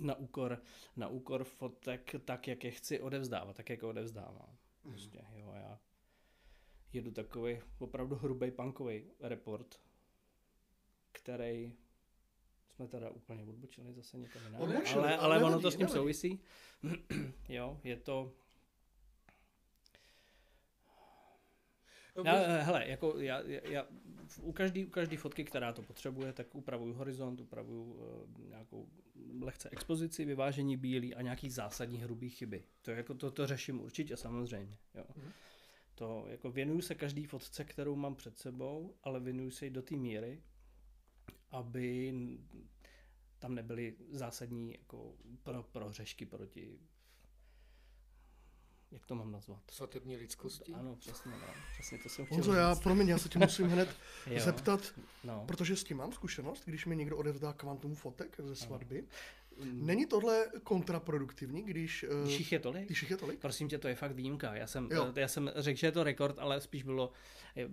[0.00, 0.62] na úkor,
[0.96, 4.56] na úkor fotek tak, jak je chci odevzdávat, tak, jak je odevzdávám.
[4.82, 5.80] Prostě, jo, já
[6.92, 9.80] jedu takový opravdu hrubý punkový report,
[11.12, 11.72] který
[12.80, 14.62] jsme teda úplně odbočili zase někam jinam.
[14.62, 15.98] Ale, ale ale ono nevadí, to s tím nevadí.
[15.98, 16.40] souvisí.
[17.48, 18.32] jo, je to...
[22.24, 23.86] Já, hele, jako já, já,
[24.42, 28.88] u každý, u každý fotky, která to potřebuje, tak upravuju horizont, upravuju uh, nějakou
[29.40, 32.64] lehce expozici, vyvážení bílý a nějaký zásadní hrubý chyby.
[32.82, 34.78] To jako to, to řeším určitě samozřejmě.
[34.94, 35.04] Jo.
[35.16, 35.32] Mhm.
[35.94, 39.82] To jako věnuju se každý fotce, kterou mám před sebou, ale věnuju se jí do
[39.82, 40.42] té míry,
[41.50, 42.12] aby
[43.40, 46.78] tam nebyly zásadní jako pro, prohřešky proti
[48.90, 49.62] jak to mám nazvat?
[49.70, 50.72] Svatební lidskosti.
[50.72, 51.46] Ano, přesně, no.
[51.72, 53.96] Přesně to jsem chtěl Honzo, já, promiň, já se tě musím hned
[54.38, 55.44] zeptat, no.
[55.46, 59.04] protože s tím mám zkušenost, když mi někdo odevzdá kvantum fotek ze svatby.
[59.64, 62.84] Mm, Není tohle kontraproduktivní, když, eh, Když jich je tolik?
[62.86, 63.40] když jich je tolik?
[63.40, 64.54] Prosím tě, to je fakt výjimka.
[64.54, 65.12] Já jsem, Jo.
[65.16, 67.12] já jsem řekl, že je to rekord, ale spíš bylo,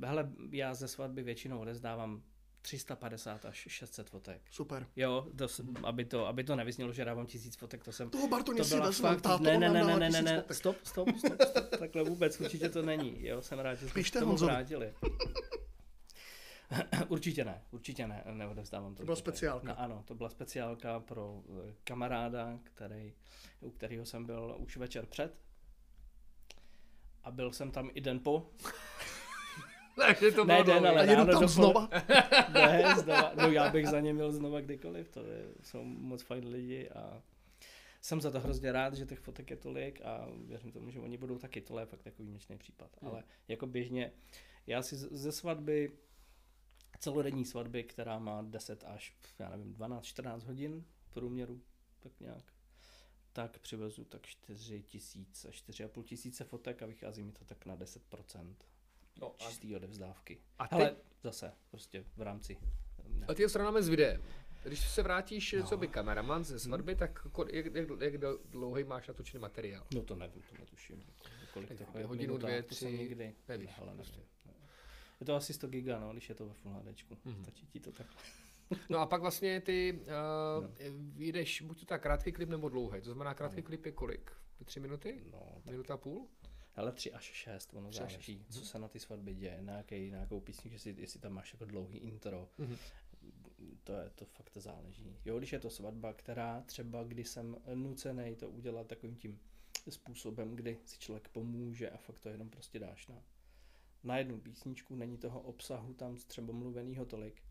[0.03, 2.23] hele, já ze svatby většinou odezdávám
[2.67, 4.41] 350 až 600 fotek.
[4.51, 4.87] Super.
[4.95, 5.47] Jo, to,
[5.83, 8.09] aby, to, aby to nevyznělo, že dávám tisíc fotek, to jsem...
[8.09, 9.21] Toho Bartoně To si byla vezmu, fakt...
[9.21, 10.57] táto, Ne, ne, ne, ne, ne, ne, fotek.
[10.57, 14.11] stop, stop, stop, stop, takhle vůbec určitě to není, jo, jsem rád, že jsme se
[14.11, 14.51] tomu Honzovi.
[14.51, 14.93] vrátili.
[17.07, 19.03] určitě ne, určitě ne, neodevzdávám to.
[19.03, 19.67] byla speciálka.
[19.67, 23.13] No, ano, to byla speciálka pro eh, kamaráda, který,
[23.61, 25.37] u kterého jsem byl už večer před.
[27.23, 28.49] A byl jsem tam i den po.
[29.97, 31.89] Takže to Ne, den, ale ráno tam znova.
[32.53, 36.47] Ne, znova, no já bych za ně měl znova kdykoliv, to je, jsou moc fajn
[36.47, 37.21] lidi a
[38.01, 41.17] jsem za to hrozně rád, že těch fotek je tolik a věřím tomu, že oni
[41.17, 42.97] budou taky, tohle je fakt takový výjimečný případ.
[43.01, 43.11] Hmm.
[43.11, 44.11] Ale jako běžně,
[44.67, 45.91] já si ze svatby,
[46.99, 51.61] celodenní svatby, která má 10 až, já nevím, 12-14 hodin průměru,
[51.99, 52.53] tak nějak,
[53.33, 58.53] tak přivezu tak 4 tisíce, 4,5 tisíce fotek a vychází mi to tak na 10%
[59.21, 60.37] No, a, čistý odevzdávky.
[60.59, 62.57] a, Ale teď, zase, prostě v rámci.
[63.27, 64.21] a ty ho srovnáme s videem.
[64.63, 65.63] Když se vrátíš, no.
[65.67, 69.83] co by kameraman ze svatby, tak ko- jak, jak, jak dlouhý máš natočený materiál?
[69.95, 71.03] No to nevím, to netuším.
[71.53, 73.35] Kolik Tak toho je hodinu, minutách, dvě, tři, nikdy.
[73.47, 73.97] nevíš, Ne, ale nevím.
[73.97, 74.21] prostě.
[75.19, 77.17] Je to asi 100 giga, no, když je to ve Full HDčku.
[77.25, 77.43] Mhm.
[77.43, 78.07] Stačí ti to tak.
[78.89, 80.69] No a pak vlastně ty uh, No.
[81.15, 83.01] vyjdeš buď to tak krátký klip nebo dlouhý.
[83.01, 84.31] To znamená krátký klip je kolik?
[84.65, 85.21] Tři minuty?
[85.31, 86.27] No, tak, Minuta a půl?
[86.77, 89.77] Ale 3 až 6, ono Tři až záleží, co se na ty svatby děje, na
[89.77, 92.77] jaký, na nějakou písničku, jestli, jestli tam máš jako dlouhý intro, Mhm.
[93.83, 95.17] to je, to fakt záleží.
[95.25, 99.39] Jo, když je to svatba, která třeba, kdy jsem nucený to udělat takovým tím
[99.89, 103.23] způsobem, kdy si člověk pomůže a fakt to jenom prostě dáš na,
[104.03, 107.43] na jednu písničku, není toho obsahu tam třeba mluvenýho tolik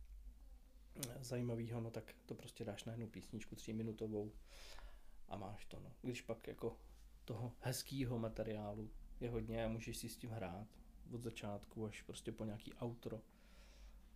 [1.20, 4.32] zajímavého, no tak to prostě dáš na jednu písničku tříminutovou
[5.28, 5.92] a máš to, no.
[6.02, 6.76] Když pak jako
[7.24, 10.66] toho hezkého materiálu je hodně a můžeš si s tím hrát
[11.12, 13.20] od začátku až prostě po nějaký outro,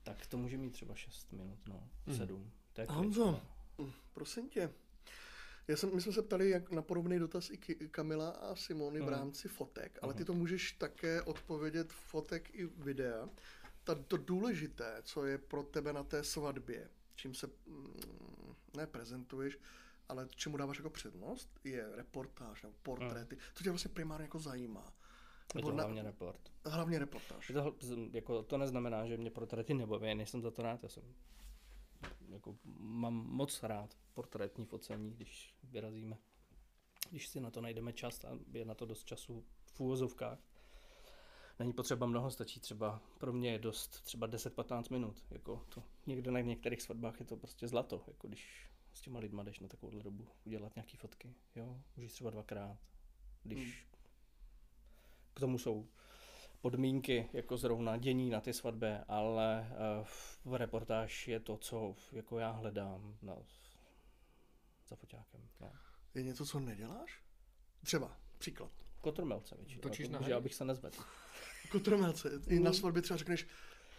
[0.02, 2.16] tak to může mít třeba 6 minut, no, Mhm.
[2.16, 2.50] 7.
[2.72, 3.40] To je Honzo.
[4.14, 4.72] Prosím tě,
[5.68, 7.56] já jsem, my jsme se ptali jak na podobný dotaz i
[7.88, 9.12] Kamila a Simony v Mhm.
[9.12, 10.26] rámci fotek, ale ty Mhm.
[10.26, 13.28] to můžeš také odpovědět fotek i videa.
[13.84, 18.00] Ta, to důležité, co je pro tebe na té svatbě, čím se mm,
[18.76, 19.58] ne prezentuješ,
[20.10, 23.36] ale čemu dáváš jako přednost, je reportáž nebo portréty.
[23.54, 24.92] To tě vlastně primárně jako zajímá.
[25.54, 26.52] Je to hlavně report.
[26.64, 27.48] hlavně reportáž.
[27.48, 27.74] Je to,
[28.12, 31.02] jako, to neznamená, že mě portréty nebaví, nejsem za to rád, já jsem
[32.28, 36.18] jako, mám moc rád portrétní focení, když vyrazíme.
[37.10, 40.38] Když si na to najdeme čas a je na to dost času v úvozovkách.
[41.58, 45.24] Není potřeba mnoho, stačí třeba, pro mě je dost třeba 10-15 minut.
[45.30, 49.42] Jako to, někde na některých svatbách je to prostě zlato, jako když s těma lidma
[49.42, 51.34] jdeš na takovouhle dobu udělat nějaký fotky.
[51.56, 52.78] Jo, můžeš třeba dvakrát,
[53.42, 53.88] když
[55.34, 55.88] k tomu jsou
[56.60, 62.38] podmínky, jako zrovna dění na ty svatby, ale uh, v reportáž je to, co jako
[62.38, 63.36] já hledám na,
[64.88, 65.48] za foťákem.
[65.60, 65.72] No.
[66.14, 67.22] Je něco, co neděláš?
[67.84, 68.70] Třeba, příklad.
[69.00, 70.98] Kotrmelce většinou, Točíš jako, na že abych se nezvedl.
[71.70, 72.30] Kotrmelce.
[72.48, 73.46] I na svatbě třeba řekneš,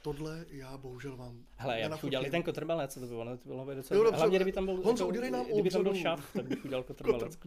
[0.01, 3.37] tohle já bohužel vám Hele, já bych udělal ten kotrmelec, co to bylo, ne?
[3.37, 3.97] to bylo by docela...
[3.97, 4.17] Jo, dobře.
[4.17, 6.83] Hlavně, kdyby tam byl, Honzo, jako, udělej nám kdyby tam byl šaf, tak bych udělal
[6.83, 7.37] kotrmelec.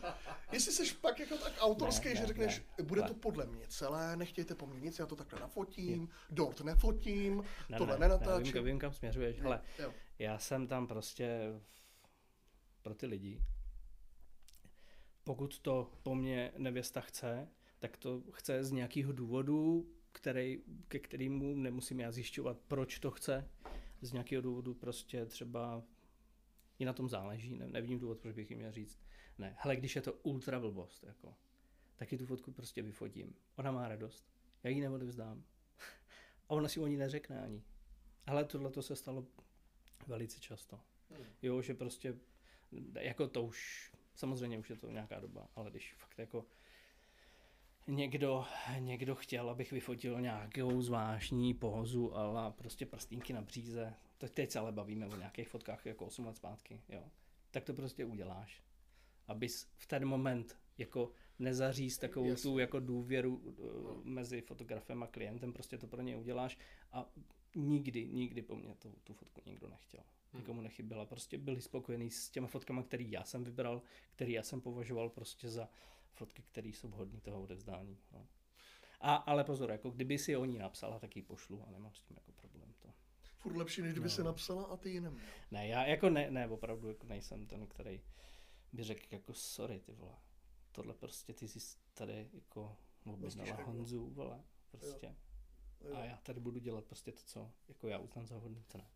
[0.52, 3.08] Jestli jsi pak jako tak autorský, Ne, že ne, řekneš, ne, bude ne.
[3.08, 7.78] to podle mě celé, nechtějte po mně nic, já to takhle nafotím, dort nefotím, Ne,
[7.78, 8.52] tohle ne, ne, nenatáčím.
[8.52, 9.40] vím, vím, kam směřuješ.
[9.40, 9.92] Hele, Jo.
[10.18, 11.40] já jsem tam prostě
[12.82, 13.40] pro ty lidi.
[15.24, 17.48] Pokud to po mně nevěsta chce,
[17.78, 23.48] tak to chce z nějakého důvodu, který, ke kterému nemusím já zjišťovat, proč to chce.
[24.00, 25.82] Z nějakého důvodu prostě třeba
[26.78, 29.00] i na tom záleží, ne, nevidím důvod, proč bych jim měl říct.
[29.38, 31.34] Ne, hele, když je to ultra blbost, jako,
[31.96, 33.34] taky tu fotku prostě vyfotím.
[33.56, 35.44] Ona má radost, já ji neodevzdám.
[36.48, 37.62] A ona si o ní neřekne ani.
[38.26, 39.26] Ale tohle to se stalo
[40.06, 40.80] velice často.
[41.42, 42.18] Jo, že prostě,
[43.00, 46.46] jako to už, samozřejmě už je to nějaká doba, ale když fakt jako
[47.86, 48.44] někdo,
[48.78, 54.58] někdo chtěl, abych vyfotil nějakou zvláštní pózu, ale prostě prstínky na bříze, to teď se
[54.58, 57.02] ale bavíme o nějakých fotkách jako 8 let zpátky, jo,
[57.50, 58.62] tak to prostě uděláš.
[59.28, 62.50] Abys v ten moment jako nezaříz takovou Jasně.
[62.50, 66.58] tu jako důvěru uh, mezi fotografem a klientem, prostě to pro ně uděláš
[66.92, 67.10] a
[67.54, 70.00] nikdy, nikdy po mně tu, tu fotku nikdo nechtěl.
[70.32, 71.06] Nikomu nechyběla.
[71.06, 73.82] Prostě byli spokojení s těma fotkama, který já jsem vybral,
[74.14, 75.68] který já jsem považoval prostě za
[76.14, 77.98] fotky, které jsou vhodné toho odevzdání.
[78.12, 78.26] No.
[79.00, 82.00] A, ale pozor, jako kdyby si o ní napsala, tak ji pošlu a nemám s
[82.02, 82.74] tím jako problém.
[82.78, 82.88] To.
[83.38, 84.10] Furt lepší, než kdyby No.
[84.10, 85.26] se napsala a ty ji neměl.
[85.50, 88.02] Ne, já jako ne, ne, opravdu jako nejsem ten, který
[88.72, 90.16] by řekl jako sorry, ty vole.
[90.72, 95.06] Tohle prostě ty jsi tady jako objednala Honzu, vole, prostě.
[95.80, 95.96] Jo.
[95.96, 98.90] A já tady budu dělat prostě to, co jako já uznám za hodný, to ne.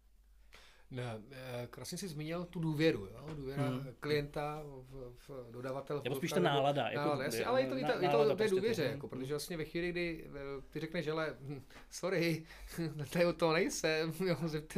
[0.91, 3.35] Ne, eh, krásně jsi zmínil tu důvěru, jo?
[3.35, 3.87] důvěra Hmm.
[4.01, 6.01] klienta v, v dodavatel.
[6.05, 8.07] Nebo spíš ta nálada, jako Nálada, jasně, ale je to, i na- to, i to
[8.13, 11.13] nálada té prostě důvěře, to- jako, protože vlastně ve chvíli, kdy eh, ty řekneš, že
[11.41, 12.45] hm, sorry,
[13.13, 14.37] tady o to nejsem, jo,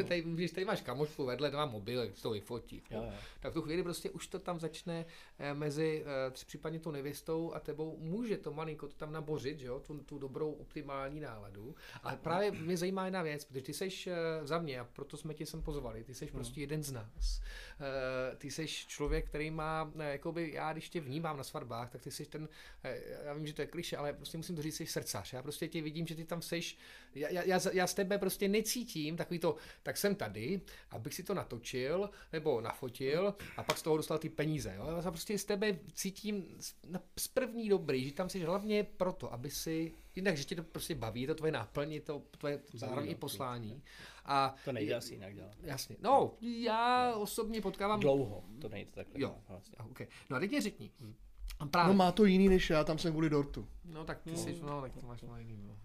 [0.08, 2.82] tady, když tady máš kamošku vedle, dva mobily, to vyfotí.
[3.40, 5.06] Tak v tu chvíli prostě už to tam začne
[5.38, 9.80] eh, mezi případně tou nevěstou a tebou může to malinko to tam nabořit, že jo,
[9.80, 11.74] tu, tu dobrou optimální náladu.
[12.02, 13.72] A právě mě zajímá jedna věc, protože ty
[14.06, 17.40] eh, za mě a proto jsme tě sem pozvali, ty seš prostě jeden z nás.
[17.80, 22.02] Eh, Ty seš člověk, který má, eh, jakoby já když tě vnímám na svatbách, tak
[22.02, 22.48] ty seš ten,
[22.84, 25.32] eh, já vím, že to je kliše, ale prostě musím to říct, jsi srdcař.
[25.32, 26.78] Já prostě tě vidím, že ty tam seš,
[27.14, 30.60] já, já, já, já z tebe prostě necítím takový to, tak jsem tady,
[30.90, 34.74] abych si to natočil nebo nafotil a pak z toho dostal ty peníze.
[34.76, 34.86] Jo?
[35.04, 36.74] Já prostě z tebe cítím z,
[37.18, 40.94] z první dobrý, že tam jsi hlavně proto, aby si, jinak, že tě to prostě
[40.94, 43.82] baví, je to tvoje náplň, to tvoje zároveň i no, poslání.
[44.24, 45.56] A To nejde asi jinak dělat.
[45.62, 45.96] Jasně.
[46.00, 48.00] No, já osobně potkávám...
[48.00, 49.36] Dlouho, to nejde takhle Jo.
[49.48, 49.76] vlastně.
[49.78, 50.06] A, okay.
[50.30, 50.90] No a teď mě řekni.
[51.58, 51.86] A Právě.
[51.86, 53.68] No No, má to jiný než já, tam jsem kvůli dortu.
[53.84, 55.62] no tak ty jsi, no, tak to máš má jiný.
[55.66, 55.76] No.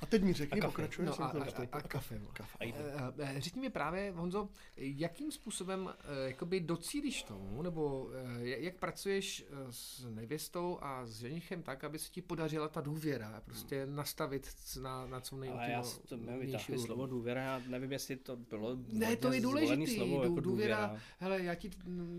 [0.00, 1.06] A teď mi řekni, A pokračuje.
[1.06, 1.32] No jsem a, a,
[1.62, 2.18] a, a kafe.
[2.18, 2.26] no.
[2.32, 2.58] Kafe.
[2.60, 2.80] A jídlo.
[3.18, 8.10] Eh, eh, Řekni mi právě, Honzo, jakým způsobem eh, jakoby docílíš tomu, nebo
[8.42, 13.86] jak pracuješ s nevěstou a s ženichem tak, aby se ti podařila ta důvěra, prostě
[13.86, 14.48] nastavit
[14.82, 19.16] na, na co Ale já to vytáhli slovo důvěra, já nevím, jestli to bylo Ne,
[19.16, 21.00] to je důležitý, slovo, jako důvěra, důvěra.
[21.18, 21.70] hele, já ti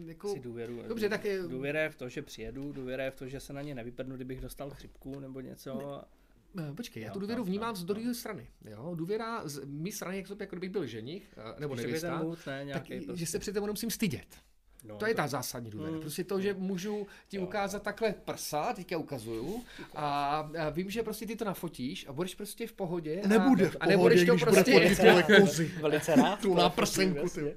[0.05, 0.81] jako, Si důvěru.
[0.87, 3.53] Dobře, tak je- Důvěra je v to, že přijedu, důvěra je v to, že se
[3.53, 5.99] na ně nevypadnu, kdybych dostal chřipku nebo něco.
[6.01, 6.16] Eh,
[6.75, 8.47] Počkej, já Jo, tu důvěru vnímám z druhé strany.
[8.69, 8.91] Jo?
[8.95, 12.89] Důvěra z mé strany, jak to jako kdybych byl ženich, eh, nebo nevěsta, ne, tak
[12.89, 14.27] nějaký že se před tebou nemusím stydět.
[14.83, 15.93] no, To je ta zásadní důvěra.
[15.95, 16.01] Mm.
[16.01, 17.43] Prostě to, že můžu ti Jo.
[17.43, 19.63] ukázat takhle prsa, teďka ukazuju,
[19.95, 23.21] a, a vím, že prostě ty to nafotíš a budeš prostě v pohodě.
[23.25, 24.63] A, Nebude v a nebudeš pohodě, to když bude
[24.95, 25.35] prostě...
[25.45, 25.77] fotit.
[25.81, 26.39] Velice rád.
[26.41, 27.53] Tu to náprsenku, jasně.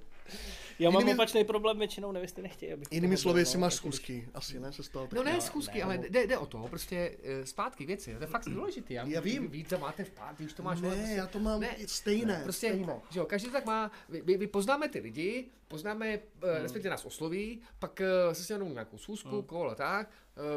[0.80, 4.28] Já mám Jinými- opačný problém, většinou nevěsty nechtějí, abych Jinými slovy, jestli máš zkusky.
[4.34, 7.46] Asi ne, se stalo No ne zkusky, ne, ale jde, jde o to, prostě eh,
[7.46, 8.94] zpátky věci, to je fakt důležité.
[8.94, 9.64] Já, Já vím.
[9.68, 12.40] To máte v pátý, už to máš Ne, prostě- já to mám Ne, stejné.
[12.42, 13.00] Prostě, stejné.
[13.10, 16.20] že jo, každý to tak má, vy, vy, vy poznáme ty lidi, poznáme, hmm.
[16.62, 19.42] respektive nás osloví, pak uh, se s ním nějakou schůzku, hmm.
[19.42, 20.10] kolo tak,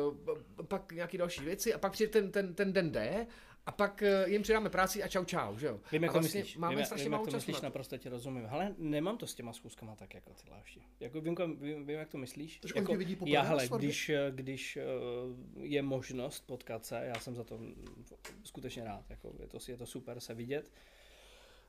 [0.07, 3.27] uh, pak nějaké další věci a pak přijde ten, ten, ten den D
[3.65, 5.79] a pak uh, jim přidáme práci a čau čau, že jo.
[5.91, 6.57] Vím, jak a to vlastně myslíš.
[6.57, 7.65] Máme vím, strašně vím, málo jak to myslíš, na to.
[7.65, 8.47] naprosto ti rozumím.
[8.49, 10.81] Ale nemám to s těma schůzkama tak jako ty Láši.
[10.99, 12.59] Jako vím, vím, vím, jak to myslíš.
[12.59, 14.83] Takže jako, tě vidí já, hele, když, když eh,
[15.61, 17.59] je možnost potkat se, já jsem za to
[18.43, 19.09] skutečně rád.
[19.09, 20.71] Jako, je, to, je to super se vidět.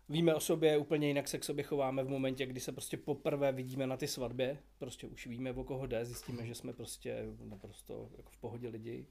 [0.09, 3.53] Víme o sobě, úplně jinak se k sobě chováme v momentě, kdy se prostě poprvé
[3.53, 4.59] vidíme na ty svatbě.
[4.79, 9.07] Prostě už víme, o koho jde, zjistíme, že jsme prostě naprosto jako v pohodě lidi.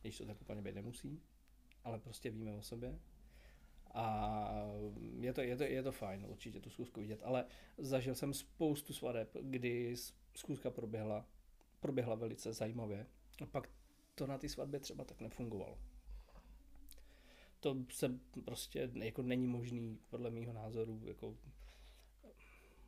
[0.00, 1.22] když to tak úplně být nemusí,
[1.88, 2.98] ale prostě víme o sobě.
[3.94, 4.48] A
[5.20, 7.44] je to, je, to, je to fajn určitě tu schůzku vidět, ale
[7.78, 9.94] zažil jsem spoustu svadeb, kdy
[10.36, 11.26] schůzka proběhla,
[11.80, 13.06] proběhla velice zajímavě
[13.42, 13.70] a pak
[14.14, 15.78] to na té svatbě třeba tak nefungovalo.
[17.60, 21.36] To se prostě jako není možný, podle mého názoru, jako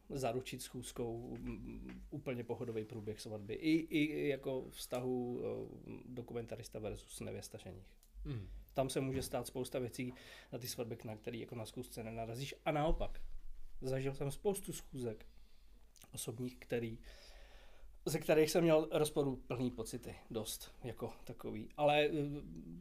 [0.08, 1.38] zaručit schůzkou
[2.10, 3.54] úplně pohodový průběh svatby.
[3.54, 5.40] I, i jako vztahu
[6.04, 7.86] dokumentarista versus nevěsta ženich.
[8.24, 8.48] Mm.
[8.74, 10.14] Tam se může stát spousta věcí
[10.52, 12.54] na ty svatby, na který jako na schůzce nenarazíš.
[12.64, 13.20] A naopak,
[13.80, 15.26] zažil jsem spoustu schůzek
[16.12, 16.98] osobních, který,
[18.06, 21.68] ze kterých jsem měl rozporu plný pocity, dost, jako takový.
[21.76, 22.10] Ale eh,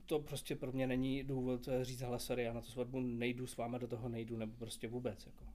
[0.05, 3.47] to prostě pro mě není důvod eh, říct, hele, sorry, já na tu svatbu nejdu
[3.47, 5.45] s váma do toho nejdu, nebo prostě vůbec, jako.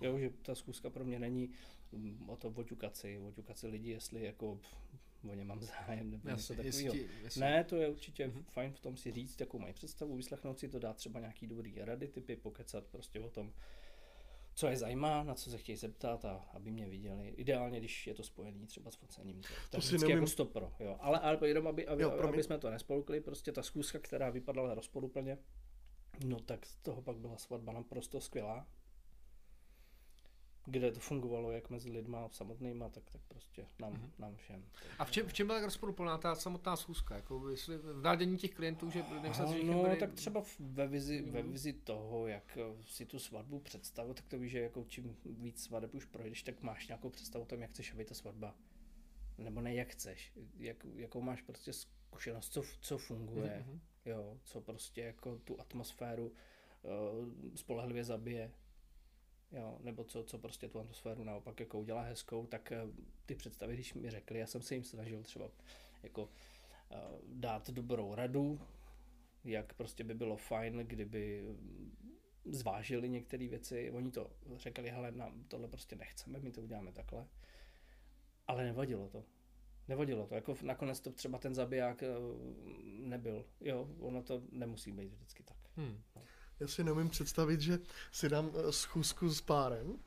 [0.00, 1.50] Jo, že ta zkuska pro mě není
[1.92, 4.60] mm, o to oťukat si, oťukat si lidi, jestli jako
[5.30, 6.94] o ně mám zájem nebo něco takového.
[7.36, 8.42] Ne, to je určitě mm-hmm.
[8.42, 11.74] fajn v tom si říct, jakou mají představu, vyslechnout si to, dát třeba nějaký dobrý
[11.78, 13.52] rady, typy, pokecat prostě o tom,
[14.54, 17.28] co je zajímá, na co se chtějí zeptat a aby mě viděli.
[17.28, 19.42] Ideálně, když je to spojený třeba s focením.
[19.70, 20.10] To, to si nemím...
[20.10, 20.96] jako stopro, jo.
[21.00, 24.74] Ale, ale jenom, aby, aby, jo, aby jsme to nespolkli, prostě ta zkuska, která vypadala
[24.74, 25.38] rozporuplně,
[26.26, 28.66] no tak z toho pak byla svatba naprosto skvělá
[30.66, 34.10] kde to fungovalo jak mezi lidma samotnýma, tak, tak prostě nám, mm-hmm.
[34.18, 34.64] nám všem.
[34.98, 37.16] A v čem, v čem byla tak rozporuplná ta samotná schůzka?
[37.16, 39.96] Jako jestli v nádění těch klientů, že nemyslel, že No, byli...
[39.96, 41.30] tak třeba ve vizi, mm-hmm.
[41.30, 45.16] ve vizi toho, jak eh, si tu svatbu představit, tak to víš, že jako čím
[45.24, 48.54] víc svateb už projdeš, tak máš nějakou představu o tom, jak chceš, aby ta svatba
[49.38, 53.80] nebo ne jak chceš, jak, jakou máš prostě zkušenost, co, co funguje, mm-hmm.
[54.04, 58.52] jo, co prostě jako tu atmosféru uh, spolehlivě zabije,
[59.52, 62.86] jo, nebo co, co prostě tu atmosféru naopak jako udělá hezkou, tak eh,
[63.26, 65.50] ty představy, když mi řekli, já jsem se jim snažil třeba
[66.02, 66.28] jako uh,
[67.26, 68.60] dát dobrou radu,
[69.44, 71.44] jak prostě by bylo fajn, kdyby
[72.44, 77.26] zvážili některé věci, oni to řekli, hele, nám tohle prostě nechceme, my to uděláme takhle,
[78.46, 79.24] ale nevadilo to.
[79.88, 82.08] Nevadilo to, jako nakonec to třeba ten zabiják eh,
[82.84, 85.56] nebyl, jo, ono to nemusí být vždycky tak.
[85.76, 86.02] Hmm.
[86.16, 86.22] No
[86.60, 87.78] já si neumím představit, že
[88.12, 89.98] si dám eh, schůzku s párem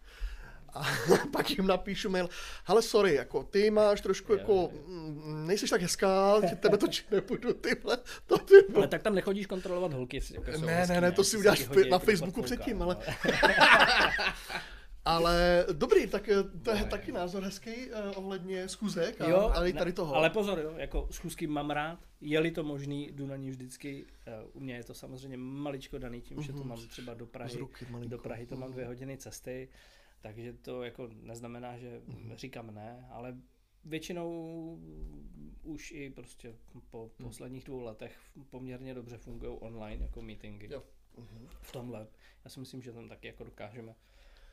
[0.74, 0.84] a
[1.32, 2.30] pak jim napíšu mail,
[2.66, 4.72] ale sorry, jako ty máš trošku jo, jako.
[4.88, 9.46] Mm, nejsi tak hezká, že tebe to nebudu, tyhle, to ty Ale tak tam nechodíš
[9.46, 12.98] kontrolovat holky, jako ne, hezký, ne, ne, to si uděláš na jako Facebooku předtím, ale...
[15.08, 19.74] Ale dobrý, tak eh, to je taky názor hezký uh, ohledně schůzek a, jo, ale
[19.74, 20.16] tady toho.
[20.16, 24.06] Ale pozor, jo, jako schůzky mám rád, je-li to možný, jdu na ní vždycky.
[24.06, 26.42] Uh, u mě je to samozřejmě maličko daný tím, mm-hmm.
[26.42, 26.68] že to mhm.
[26.68, 27.58] mám třeba do Prahy.
[27.58, 28.92] ruky, do Prahy to mám dvě mhm.
[28.94, 29.70] hodiny cesty,
[30.22, 32.36] takže to jako neznamená, že mm-hmm.
[32.36, 33.38] říkám ne, ale
[33.86, 34.80] většinou
[35.64, 36.56] už i prostě
[36.92, 37.26] po mm.
[37.26, 40.68] posledních dvou letech poměrně dobře fungují online jako meetingy.
[40.72, 40.84] Jo.
[41.20, 41.48] Mm-hmm.
[41.62, 42.08] V tomhle.
[42.46, 43.96] Já si myslím, že tam taky jako dokážeme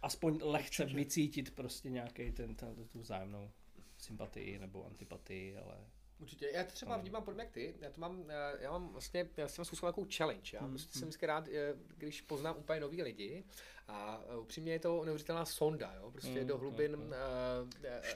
[0.04, 0.96] aspoň lehce Určitě.
[0.96, 3.50] vycítit prostě nějaký ten, ten, tu vzájemnou
[3.98, 5.76] sympatii nebo antipatii, ale
[6.18, 6.50] Určitě.
[6.54, 7.74] Já to třeba vnímám podobně jak ty.
[7.80, 10.50] Já to mám, eh, já mám vlastně, já jsem zkusil takovou challenge.
[10.52, 10.70] Já hmm.
[10.70, 11.08] prostě jsem hmm.
[11.08, 13.44] vždycky rád, eh, když poznám úplně nový lidi
[13.88, 16.96] a eh, upřímně je to neuvěřitelná sonda, jo, prostě mm, do hlubin.
[16.96, 17.14] Mm,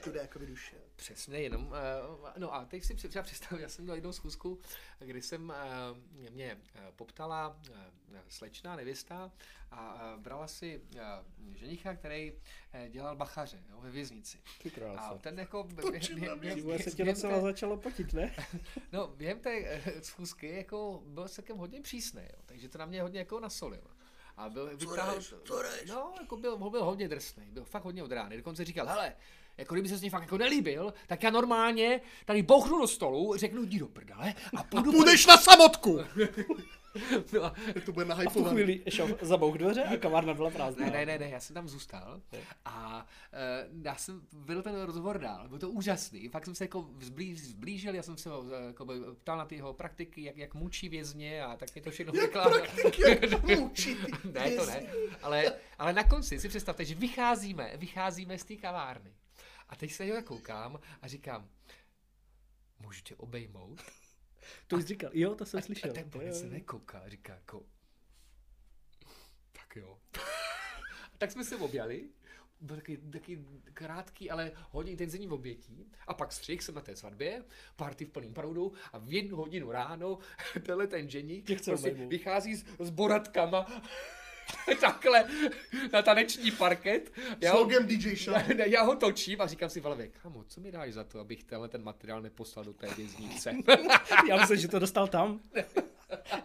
[0.07, 0.75] uh, jako duše.
[0.95, 1.67] Přesně, jenom.
[1.67, 4.59] Uh, no a teď si třeba představit, já jsem měl jednou schůzku,
[4.99, 6.57] kdy jsem uh, mě
[6.95, 7.75] poptala uh,
[8.29, 9.31] slečná nevěsta
[9.71, 12.39] a uh, brala si uh, ženicha, který uh,
[12.89, 14.37] dělal bachaře jo, ve věznici.
[14.97, 15.63] A ten jako...
[16.39, 18.35] Během, se tě docela začalo potit, ne?
[18.91, 23.01] no, během té uh, schůzky jako byl celkem hodně přísný, jo, takže to na mě
[23.01, 23.98] hodně jako nasolil.
[24.39, 25.19] A byl, vytáhl,
[25.87, 28.37] no, jako byl, byl hodně drsný, byl fakt hodně od rány.
[28.37, 29.15] Dokonce říkal, hele,
[29.59, 33.37] jako kdyby se s ním fakt jako nelíbil, tak já normálně tady bouchnu do stolu,
[33.37, 34.89] řeknu, jdi do prdele a půjdu...
[34.89, 35.99] A půjdeš na samotku!
[37.33, 37.45] No.
[37.45, 37.53] A,
[37.85, 40.85] to bude a v chvíli šel zabouch dveře a kavárna byla prázdná.
[40.85, 42.21] Ne, ne, ne, ne, já jsem tam zůstal
[42.65, 43.05] a
[43.73, 47.43] uh, já jsem vedl ten rozhovor dál, bylo to úžasný, fakt jsem se jako zblíž,
[47.43, 48.87] zblížil, já jsem se ho eh, jako
[49.21, 52.61] ptal na ty jeho praktiky, jak, jak mučí vězně a tak mi to všechno vykládal.
[53.07, 53.97] jak mučí
[54.33, 54.83] Ne, to ne,
[55.21, 59.11] ale, ale na konci si představte, že vycházíme, vycházíme z té kavárny
[59.69, 61.49] a teď se ho koukám a říkám,
[62.79, 63.81] můžu tě obejmout?
[64.67, 65.91] To jsi říkal, jo, to jsem a, slyšel.
[65.91, 67.65] A ten se nekouká, říká jako,
[69.51, 69.99] tak jo.
[71.17, 72.09] tak jsme se objali,
[72.61, 75.91] byl taky, taky krátký, ale hodně intenzivní obětí.
[76.07, 77.43] A pak střih jsem na té svatbě,
[77.75, 80.19] party v plném proudu a v jednu hodinu ráno
[80.65, 83.81] tenhle ten ženík prostě vychází s, s boratkama
[84.81, 85.25] takhle
[85.93, 87.11] na taneční parket.
[87.41, 88.35] Já ho, DJ Show.
[88.57, 91.19] já, já ho točím a říkám si v hlavě, kamo, co mi dáš za to,
[91.19, 93.53] abych tenhle ten materiál neposlal do té věznice.
[94.29, 95.39] Já myslím, že to dostal tam.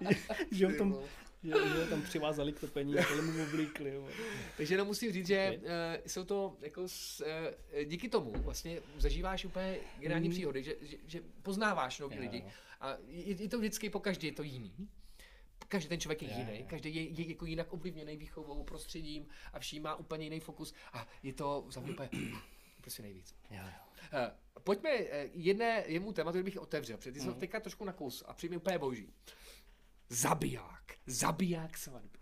[0.00, 0.16] že,
[0.50, 0.94] že, ho tam,
[1.42, 3.94] že, že ho tam přivázali k topení a mu oblíkli.
[3.94, 4.08] jo.
[4.56, 5.62] Takže jenom musím říct, že uh,
[6.06, 10.34] jsou to jako s, uh, díky tomu vlastně zažíváš úplně geniální Mhm.
[10.34, 12.44] příhody, že, že, že poznáváš nový lidi
[12.80, 14.72] a je, je to vždycky po každý je to jiný.
[15.74, 19.58] Každý ten člověk je Jo, jiný, každý je, je jako jinak ovlivněný výchovou, prostředím a
[19.58, 22.08] vším má úplně jiný fokus a je to za mě úplně
[22.80, 23.34] prostě nejvíc.
[23.50, 23.68] Jo, jo.
[24.56, 27.28] Uh, pojďme uh, jedné, jemu tématu, který bych otevřel, protože ty Mhm.
[27.30, 29.12] jsem teďka trošku nakous a přijme úplně boží.
[30.08, 32.18] Zabiják, zabiják svatby.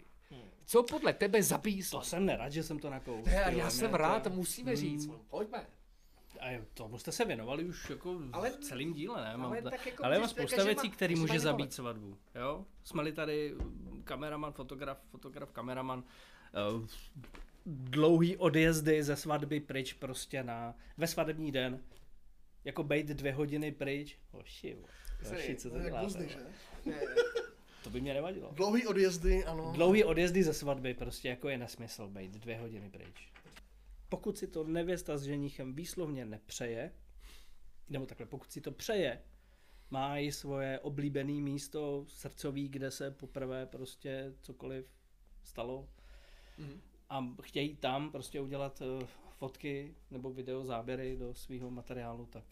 [0.64, 3.26] Co podle tebe zabíjí To jsem nerad, že jsem to nakous.
[3.26, 5.06] Já vole, jsem rád, to- musíme říct.
[5.06, 5.18] Hmm.
[5.28, 5.66] Pojďme.
[6.40, 9.36] A tomu jste se věnovali už jako Ale- ale, v celém díle, ne?
[9.36, 11.72] Mám ale ta- tak jako ale říkáš, spousta věcí, které že může zabít nevolit.
[11.72, 12.16] svatbu.
[12.34, 12.64] Jo?
[12.84, 13.54] Jsme tady
[14.04, 16.04] kameraman, fotograf, fotograf, kameraman.
[16.78, 16.86] Uh,
[17.66, 21.80] dlouhý odjezdy ze svatby pryč prostě na, ve svatební den.
[22.64, 24.18] Jako bejt dvě hodiny pryč.
[24.32, 24.76] Oši,
[25.32, 26.38] oši, co to je že?
[27.84, 28.50] To by mě nevadilo.
[28.52, 29.72] Dlouhý odjezdy, ano.
[29.74, 33.31] Dlouhý odjezdy ze svatby prostě jako je nesmysl být dvě hodiny pryč.
[34.12, 36.92] Pokud si to nevěsta s ženichem výslovně nepřeje,
[37.88, 39.22] nebo takhle, pokud si to přeje,
[39.90, 44.86] má i svoje oblíbené místo srdcový, kde se poprvé prostě cokoliv
[45.44, 45.88] stalo
[46.58, 46.80] Mhm.
[47.10, 49.06] a chtějí tam prostě udělat eh,
[49.38, 52.44] fotky nebo video záběry do svého materiálu, tak,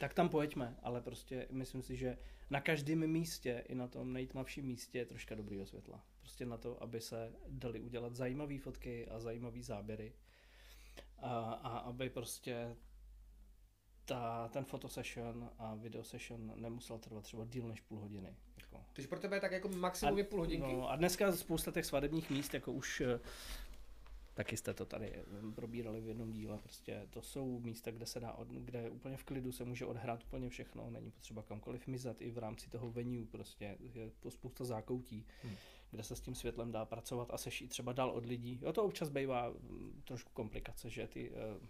[0.00, 2.18] tak tam pojďme, ale prostě myslím si, že
[2.50, 6.04] na každém místě, i na tom nejtmavším místě je troška dobrýho světla.
[6.20, 10.12] Prostě na to, aby se dali udělat zajímavé fotky a zajímavé záběry.
[11.18, 12.76] A, a aby prostě
[14.04, 18.36] ta, ten fotosession a video session nemusel trvat třeba díl než půl hodiny.
[18.60, 18.84] Jako.
[18.92, 20.72] Takže pro tebe je tak jako maximum je půl hodinky.
[20.72, 23.20] No, a dneska spousta těch svadebních míst, jako už eh,
[24.34, 28.20] taky jste to tady eh, probírali v jednom díle, prostě to jsou místa, kde se
[28.20, 32.22] dá, od, kde úplně v klidu se může odhrát úplně všechno, není potřeba kamkoliv mizet
[32.22, 35.56] i v rámci toho venue, prostě je to spousta zákoutí, Hmm.
[35.90, 38.58] Kde se s tím světlem dá pracovat a seš i třeba dál od lidí.
[38.62, 41.66] Jo, to občas bývá mm, trošku komplikace, že ty eh,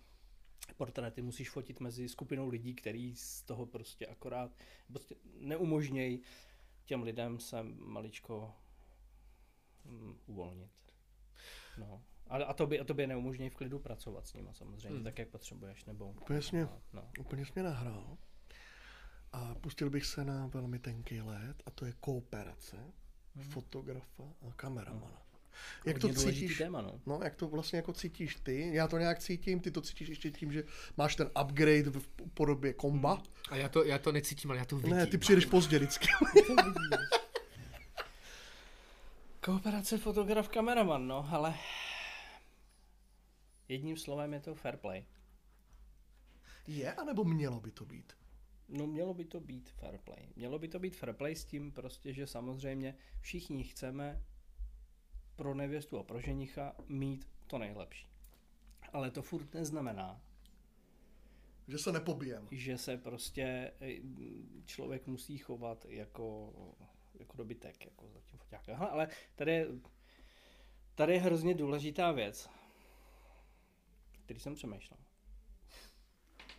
[0.77, 4.53] portréty musíš fotit mezi skupinou lidí, který z toho prostě akorát
[4.89, 6.23] prostě neumožnějí
[6.85, 8.55] těm lidem se maličko
[9.85, 10.71] mm, uvolnit.
[11.79, 12.03] No.
[12.27, 15.05] A, a, tobě, a tobě neumožňují v klidu pracovat s nima samozřejmě, Hmm.
[15.05, 16.11] tak jak potřebuješ, nebo...
[16.11, 16.69] Úplně jasně.
[16.93, 17.11] No.
[17.21, 18.19] Úplně jsi mě nahrál.
[19.33, 22.93] A pustil bych se na velmi tenký led a to je kooperace
[23.43, 25.23] fotografa a kameramana.
[25.87, 26.59] Jak to Hodně cítíš?
[26.59, 27.01] téma, no.
[27.07, 28.71] No, jak to vlastně jako cítíš ty?
[28.75, 30.65] Já to nějak cítím, ty to cítíš ještě tím, že
[30.97, 33.23] máš ten upgrade v podobě komba.
[33.51, 34.97] A já to, já to necítím, ale já to vidím.
[34.97, 36.07] Ne, ty přijdeš pozdě vždycky.
[39.41, 41.55] Kooperace fotograf kameraman, no, ale
[43.69, 45.05] jedním slovem je to fair play.
[46.67, 48.13] Je, anebo mělo by to být?
[48.69, 50.29] No mělo by to být fair play.
[50.37, 54.23] Mělo by to být fair play s tím prostě, že samozřejmě všichni chceme
[55.37, 58.09] pro nevěstu a pro ženicha mít to nejlepší.
[58.93, 60.21] Ale to furt neznamená,
[61.69, 62.49] Že se nepobijem.
[62.51, 63.97] že se prostě eh,
[64.65, 66.53] člověk musí chovat jako,
[67.15, 68.75] jako dobytek, jako za tím foťákem.
[68.75, 69.67] Aha, ale tady je,
[70.95, 72.51] tady je hrozně důležitá věc,
[74.25, 75.01] který jsem přemýšlel.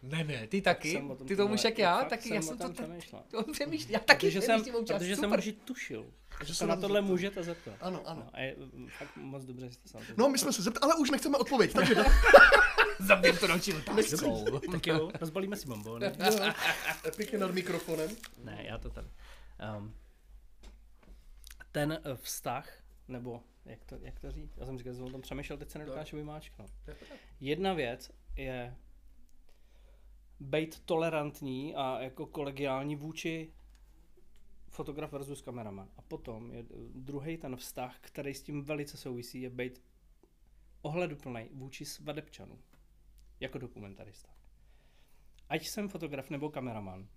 [0.02, 2.74] Ne, ne, ty taky, tom ty to tyhle- jak já, taky já jsem to, to,
[2.74, 3.24] přemýšlel.
[3.32, 6.06] to přemýšlím, já taky Protože jsem, občas, protože jsem už tušil,
[6.46, 7.76] že se na to tohle můžete zeptat.
[7.82, 8.22] Ano, ano.
[8.26, 10.54] No, a je mm, fakt moc dobře, že jste se na to No, my jsme
[10.54, 11.96] se zeptali, ale už nechceme odpověď, takže
[13.00, 14.60] Zabijím to další otázkou.
[14.72, 16.06] Tak jo, rozbalíme si bombony.
[17.16, 18.10] pěkně nad mikrofonem.
[18.44, 19.08] Ne, já to tady.
[19.78, 19.94] Um,
[21.72, 22.74] ten eh, vztah,
[23.08, 24.58] nebo jak to, jak to říct?
[24.58, 26.72] Já jsem říkal, že jsem o tom přemýšlel, teď se nedokážu vymáčknout.
[27.40, 28.76] Jedna věc je
[30.40, 33.54] být tolerantní a jako kolegiální vůči
[34.70, 35.90] fotograf versus kameraman.
[35.98, 36.66] A potom je
[36.96, 39.82] druhý ten vztah, který s tím velice souvisí, je být
[40.82, 42.62] ohleduplný vůči svadebčanům
[43.40, 44.30] jako dokumentarista.
[45.50, 47.08] Ať jsem fotograf nebo kameraman,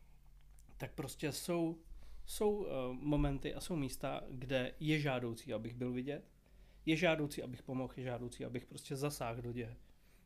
[0.76, 1.78] tak prostě jsou,
[2.24, 6.30] jsou uh, momenty a jsou místa, kde je žádoucí, abych byl vidět,
[6.86, 9.76] je žádoucí, abych pomohl, je žádoucí, abych prostě zasáhl do děje.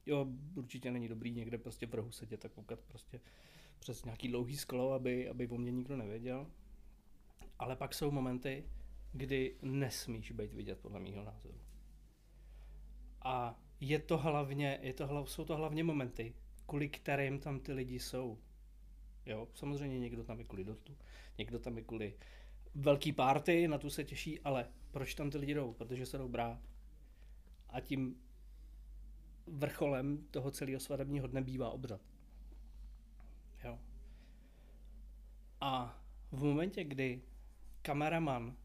[0.06, 3.20] Jo, určitě není dobrý někde prostě v rohu sedět a koukat prostě
[3.78, 6.46] přes nějaký dlouhý sklo, aby, aby o mě nikdo nevěděl.
[7.58, 8.64] Ale pak jsou momenty,
[9.12, 11.60] kdy nesmíš být vidět, podle mého názoru.
[13.22, 16.34] A je to hlavně, je to, hlav, jsou to hlavně momenty,
[16.66, 18.38] kvůli kterým tam ty lidi jsou.
[19.26, 20.96] Jo, samozřejmě někdo tam je kvůli dortu,
[21.38, 22.14] někdo tam je kvůli
[22.74, 25.72] velký party, na tu se těší, ale proč tam ty lidi jdou?
[25.72, 26.60] Protože se jdou brát.
[27.68, 28.25] A tím
[29.46, 32.00] vrcholem toho celého svatebního dne bývá obřad.
[33.64, 33.78] Jo.
[35.60, 37.22] A v momentě, kdy
[37.82, 38.56] kameraman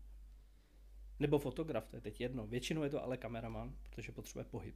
[1.20, 4.76] nebo fotograf, to je teď jedno, většinou je to ale kameraman, protože potřebuje pohyb,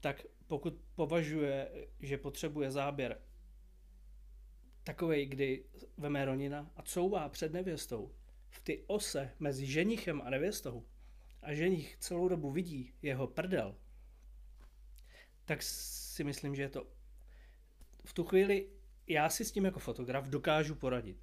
[0.00, 3.20] tak pokud považuje, že potřebuje záběr
[4.84, 5.64] takový, kdy
[5.96, 8.14] veme Ronina a couvá před nevěstou
[8.48, 10.86] v ty ose mezi ženichem a nevěstou
[11.42, 13.76] a ženich celou dobu vidí jeho prdel,
[15.44, 16.86] tak si myslím, že je to
[18.04, 18.68] v tu chvíli
[19.06, 21.16] já si s tím jako fotograf dokážu poradit.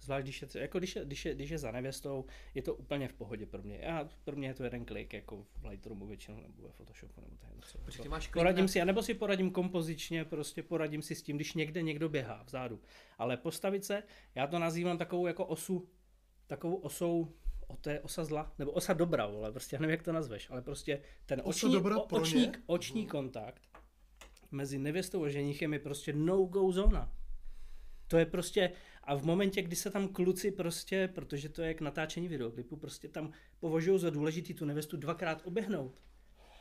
[0.00, 2.24] Zvlášť když je, jako když je, když je, když je za nevěstou,
[2.54, 3.78] je to úplně v pohodě pro mě.
[3.82, 7.36] Já, pro mě je to jeden klik, jako v Lightroomu většinou, nebo ve Photoshopu, nebo
[7.36, 7.78] to je něco.
[7.78, 8.68] Počkej, máš poradím na...
[8.68, 12.80] si, nebo si poradím kompozičně, prostě poradím si s tím, když někde někdo běhá vzadu.
[13.18, 14.02] Ale postavit se,
[14.34, 15.88] já to nazývám takovou jako osu,
[16.46, 17.34] takovou osou,
[17.66, 20.50] o to je osa zla, nebo osa dobra, ale prostě já nevím, jak to nazveš,
[20.50, 23.10] ale prostě ten oční, dobra o, očník, oční hmm.
[23.10, 23.62] kontakt
[24.54, 27.12] mezi nevěstou a ženichem je prostě no-go zóna.
[28.08, 28.72] To je prostě,
[29.04, 33.08] a v momentě, kdy se tam kluci prostě, protože to je jak natáčení videoklipu, prostě
[33.08, 36.00] tam považují za důležitý tu nevestu dvakrát oběhnout.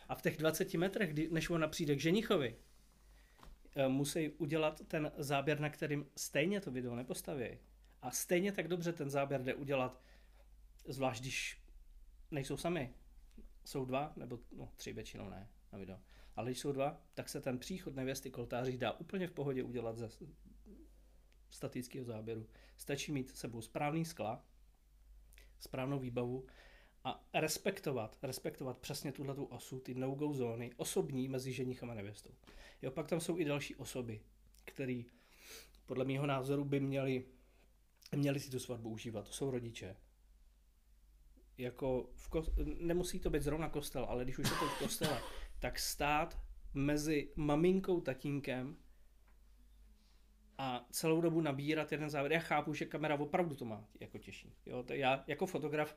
[0.10, 2.56] A v těch 20 metrech, kdy, než ona přijde k ženichovi,
[3.76, 7.58] eh, musí udělat ten záběr, na kterým stejně to video nepostaví.
[8.02, 10.02] A stejně tak dobře ten záběr jde udělat,
[10.88, 11.62] zvlášť když
[12.32, 12.94] nejsou sami.
[13.66, 16.00] Jsou dva, nebo no, tři většinou ne na video.
[16.36, 19.98] Ale když jsou dva, tak se ten příchod nevěsty koltáří dá úplně v pohodě udělat
[19.98, 20.10] ze
[21.50, 22.48] statického záběru.
[22.78, 24.46] Stačí mít sebou správný skla,
[25.60, 26.46] správnou výbavu
[27.04, 32.32] a respektovat, respektovat přesně tuhle tu osu, ty no-go zóny, osobní mezi ženichem a nevěstou.
[32.82, 34.22] Jo, pak tam jsou i další osoby,
[34.66, 35.04] které
[35.86, 37.26] podle mého názoru by měli,
[38.16, 39.28] měli si tu svatbu užívat.
[39.28, 39.96] To jsou rodiče.
[41.58, 45.22] Jako v ko- nemusí to být zrovna kostel, ale když už je to v kostele,
[45.60, 46.40] tak stát
[46.74, 48.78] mezi maminkou, tatínkem
[50.58, 52.32] a celou dobu nabírat jeden závěr.
[52.32, 54.54] Já chápu, že kamera opravdu to má jako těžší.
[54.66, 54.84] Jo?
[54.84, 55.96] To já jako fotograf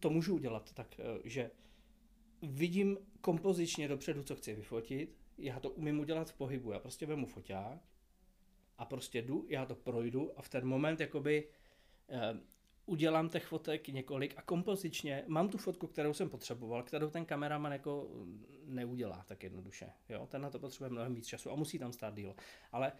[0.00, 1.50] to můžu udělat, tak eh, že
[2.42, 7.26] vidím kompozičně dopředu, co chci vyfotit, já to umím udělat v pohybu, já prostě vemu
[7.26, 7.80] foťák
[8.78, 11.48] a prostě jdu, já to projdu a v ten moment jakoby
[12.08, 12.40] eh,
[12.86, 17.72] udělám těch fotek několik a kompozičně mám tu fotku, kterou jsem potřeboval, kterou ten kameraman
[17.72, 18.10] jako
[18.64, 19.92] neudělá tak jednoduše.
[20.08, 20.26] Jo?
[20.26, 22.34] Ten na to potřebuje mnohem víc času a musí tam stát díl.
[22.72, 22.92] Ale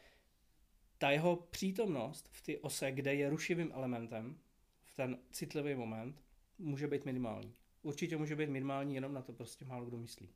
[0.98, 4.38] ta jeho přítomnost v ty ose, kde je rušivým elementem,
[4.84, 6.22] v ten citlivý moment,
[6.58, 7.54] může být minimální.
[7.82, 10.28] Určitě může být minimální, jenom na to prostě málo kdo myslí.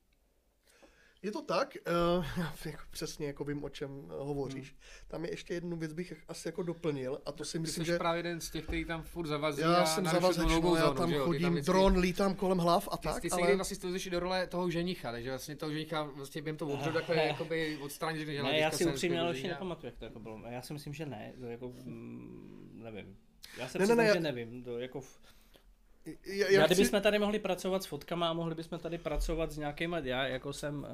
[1.27, 1.77] Je to tak,
[2.18, 4.70] uh, já jako přesně jako vím, o čem uh, hovoříš.
[4.70, 4.81] Hmm.
[5.09, 7.99] Tam je ještě jednu věc bych asi jako doplnil a to si myslím, že...
[7.99, 11.11] právě jeden z těch, který tam furt zavazí Já a jsem zavazeč, no, já tam
[11.11, 11.72] zónu, chodím, tam vždycky...
[11.72, 13.47] dron, lítám kolem hlav a ty, tak, ty, ty ale...
[13.47, 17.16] Ty vlastně do role toho ženicha, takže vlastně toho ženicha vlastně bym to obřel takhle
[17.16, 20.43] jakoby odstranit, že ne, já si upřímně ale nepamatuju, jak to jako bylo.
[20.49, 23.16] Já si myslím, že ne, to jako, mm, nevím.
[23.59, 25.01] Já se ne, ne, ne, že nevím, to jako...
[25.01, 25.36] V
[26.07, 27.02] já, já, já kdybychom chci...
[27.02, 30.86] tady mohli pracovat s fotkama a mohli bychom tady pracovat s nějakýma, já jako jsem,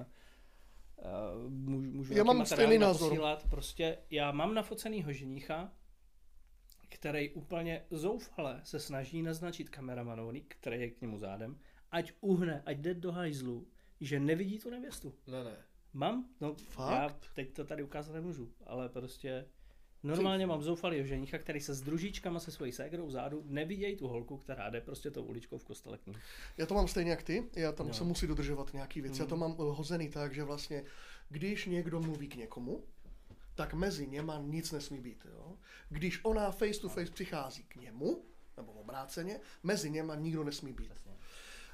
[1.05, 3.09] uh, můžu, můžu já mám stejný názor.
[3.09, 3.47] Posílat.
[3.51, 5.73] Prostě já mám nafocenýho ženicha,
[6.89, 11.59] který úplně zoufale se snaží naznačit kameramanovi, který je k němu zádem,
[11.91, 13.67] ať uhne, ať jde do hajzlu,
[14.01, 15.15] že nevidí tu nevěstu.
[15.27, 15.57] Ne, ne.
[15.93, 16.93] Mám, no Fakt?
[16.93, 19.47] já teď to tady ukázat nemůžu, ale prostě
[20.03, 24.37] Normálně mám zoufalý ženicha, který se s družičkama se svojí ségrou zádu nevidějí tu holku,
[24.37, 26.15] která jde prostě tou uličkou v kostele k ní.
[26.57, 27.95] Já to mám stejně jak ty, já tam no.
[27.95, 29.15] se musí dodržovat nějaký věci.
[29.15, 29.21] Mm.
[29.21, 30.85] Já to mám hozený tak, že vlastně,
[31.29, 32.85] když někdo mluví k někomu,
[33.55, 35.27] tak mezi něma nic nesmí být.
[35.33, 35.57] Jo?
[35.89, 38.25] Když ona face to face přichází k němu,
[38.57, 40.93] nebo obráceně, mezi něma nikdo nesmí být.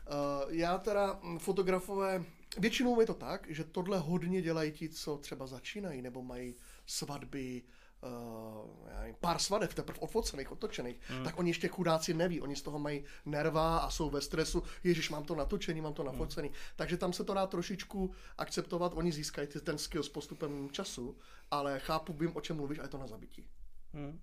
[0.08, 2.24] Uh, já teda fotografové,
[2.58, 6.54] většinou je to tak, že tohle hodně dělají ti, co třeba začínají, nebo mají
[6.86, 7.62] svatby,
[8.02, 11.24] uh, já nevím, pár svadeb teprve odfocených, otočených, hmm.
[11.24, 15.10] tak oni ještě chudáci neví, oni z toho mají nerva a jsou ve stresu, ježiš,
[15.10, 16.12] mám to natočený, mám to hmm.
[16.12, 16.48] nafocený.
[16.48, 16.56] Hmm.
[16.76, 21.16] Takže tam se to dá trošičku akceptovat, oni získají ten skill s postupem času,
[21.50, 23.46] ale chápu, vím, o čem mluvíš a je to na zabití.
[23.92, 24.20] Hmm.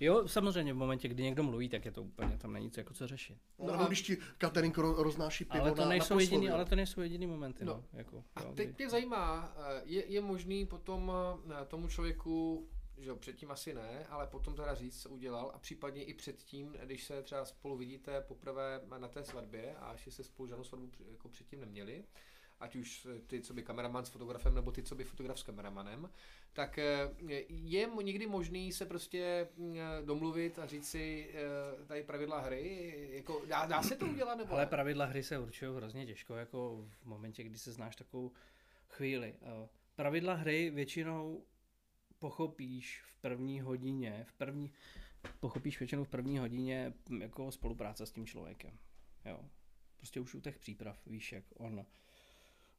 [0.00, 2.94] Jo, samozřejmě v momentě, kdy někdo mluví, tak je to úplně, tam není nic jako
[2.94, 3.38] co řešit.
[3.58, 6.64] No, no a když ti catering roznáší pivo ale to na, nejsou na jediný, Ale
[6.64, 7.64] to nejsou jediný momenty.
[7.64, 7.72] No.
[7.74, 11.12] No, jako, a jo, teď mě zajímá, eh, je, je možný potom
[11.50, 12.68] eh, tomu člověku
[12.98, 16.76] že jo, předtím asi ne, ale potom teda říct, co udělal a případně i předtím,
[16.84, 20.90] když se třeba spolu vidíte poprvé na té svatbě a ještě se spolu žádnou svatbu
[21.10, 22.04] jako předtím neměli,
[22.60, 26.10] ať už ty, co by kameraman s fotografem, nebo ty, co by fotograf s kameramanem,
[26.52, 27.10] tak eh,
[27.48, 33.42] je někdy možný se prostě eh, domluvit a říct si eh, tady pravidla hry, jako
[33.46, 37.04] dá, dá se to udělat nebo Ale pravidla hry se určují hrozně těžko, jako v
[37.04, 38.32] momentě, kdy se znáš takovou
[38.88, 39.34] chvíli.
[39.96, 41.44] Pravidla hry většinou
[42.18, 44.72] pochopíš v první hodině, v první,
[45.40, 48.78] pochopíš většinou v první hodině jako spolupráce s tím člověkem.
[49.24, 49.40] Jo.
[49.96, 51.86] Prostě už u těch příprav víš, jak on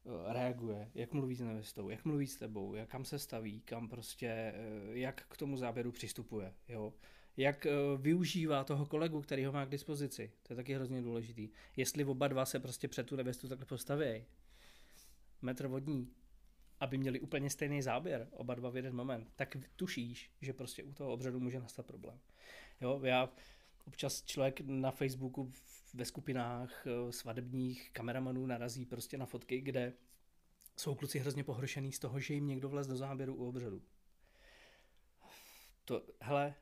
[0.05, 3.89] Eh, reaguje, jak mluví s nevěstou, jak mluví s tebou, jak kam se staví, kam
[3.89, 4.53] prostě, eh,
[4.91, 6.93] jak k tomu záběru přistupuje, jo.
[7.37, 10.31] Jak eh, využívá toho kolegu, který ho má k dispozici.
[10.43, 11.49] To je taky hrozně důležitý.
[11.75, 14.25] Jestli oba dva se prostě před tu nevěstu takhle postaví,
[15.41, 16.07] metr vodní,
[16.79, 20.93] aby měli úplně stejný záběr, oba dva v jeden moment, tak tušíš, že prostě u
[20.93, 22.19] toho obřadu může nastat problém.
[22.81, 23.29] Jo, já
[23.87, 25.51] občas člověk na Facebooku
[25.93, 29.93] ve skupinách eh, svadebních kameramanů narazí prostě na fotky, kde
[30.77, 33.81] jsou kluci hrozně pohoršený z toho, že jim někdo vlez do záběru u obřadu.
[35.85, 36.55] To, hele,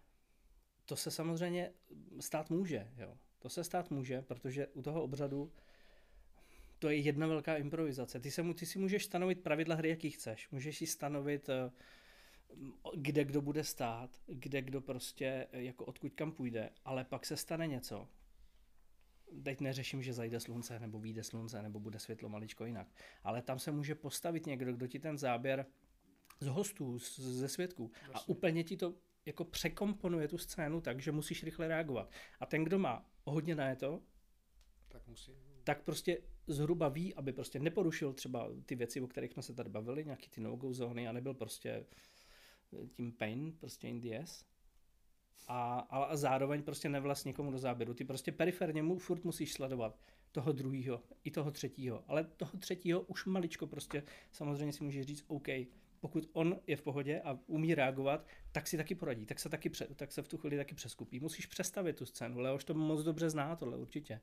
[0.86, 1.72] to se samozřejmě
[2.20, 3.18] stát může, jo.
[3.40, 5.52] To se stát může, protože u toho obřadu
[6.80, 8.20] to je jedna velká improvizace.
[8.20, 10.50] Ty, se mu, ty si můžeš stanovit pravidla hry, jaký chceš.
[10.50, 11.72] Můžeš si stanovit, eh,
[12.96, 17.38] kde kdo bude stát, kde kdo prostě, eh, jako odkud kam půjde, ale pak se
[17.38, 18.08] stane něco,
[19.44, 22.88] teď neřeším, že zajde slunce, nebo vyjde slunce, nebo bude světlo maličko jinak.
[23.24, 25.66] Ale tam se může postavit někdo, kdo ti ten záběr
[26.40, 31.44] z hostů, ze svědků a úplně ti to jako překomponuje tu scénu tak, že musíš
[31.44, 32.12] rychle reagovat.
[32.40, 34.02] A ten, kdo má hodně na to,
[34.88, 35.32] tak, musí.
[35.64, 39.70] tak prostě zhruba ví, aby prostě neporušil třeba ty věci, o kterých jsme se tady
[39.70, 41.86] bavili, nějaký ty no-go zóny a nebyl prostě
[42.92, 44.46] tím pain, prostě in the ass
[45.48, 47.94] a, a zároveň prostě nevlast někomu do záběru.
[47.94, 50.00] Ty prostě periferně mu furt musíš sledovat
[50.32, 52.04] toho druhého i toho třetího.
[52.08, 55.48] Ale toho třetího už maličko prostě samozřejmě si můžeš říct OK,
[56.00, 59.70] pokud on je v pohodě a umí reagovat, tak si taky poradí, tak se, taky
[59.70, 61.20] pře, tak se v tu chvíli taky přeskupí.
[61.20, 64.22] Musíš přestavit tu scénu, Leoš to moc dobře zná, tohle určitě.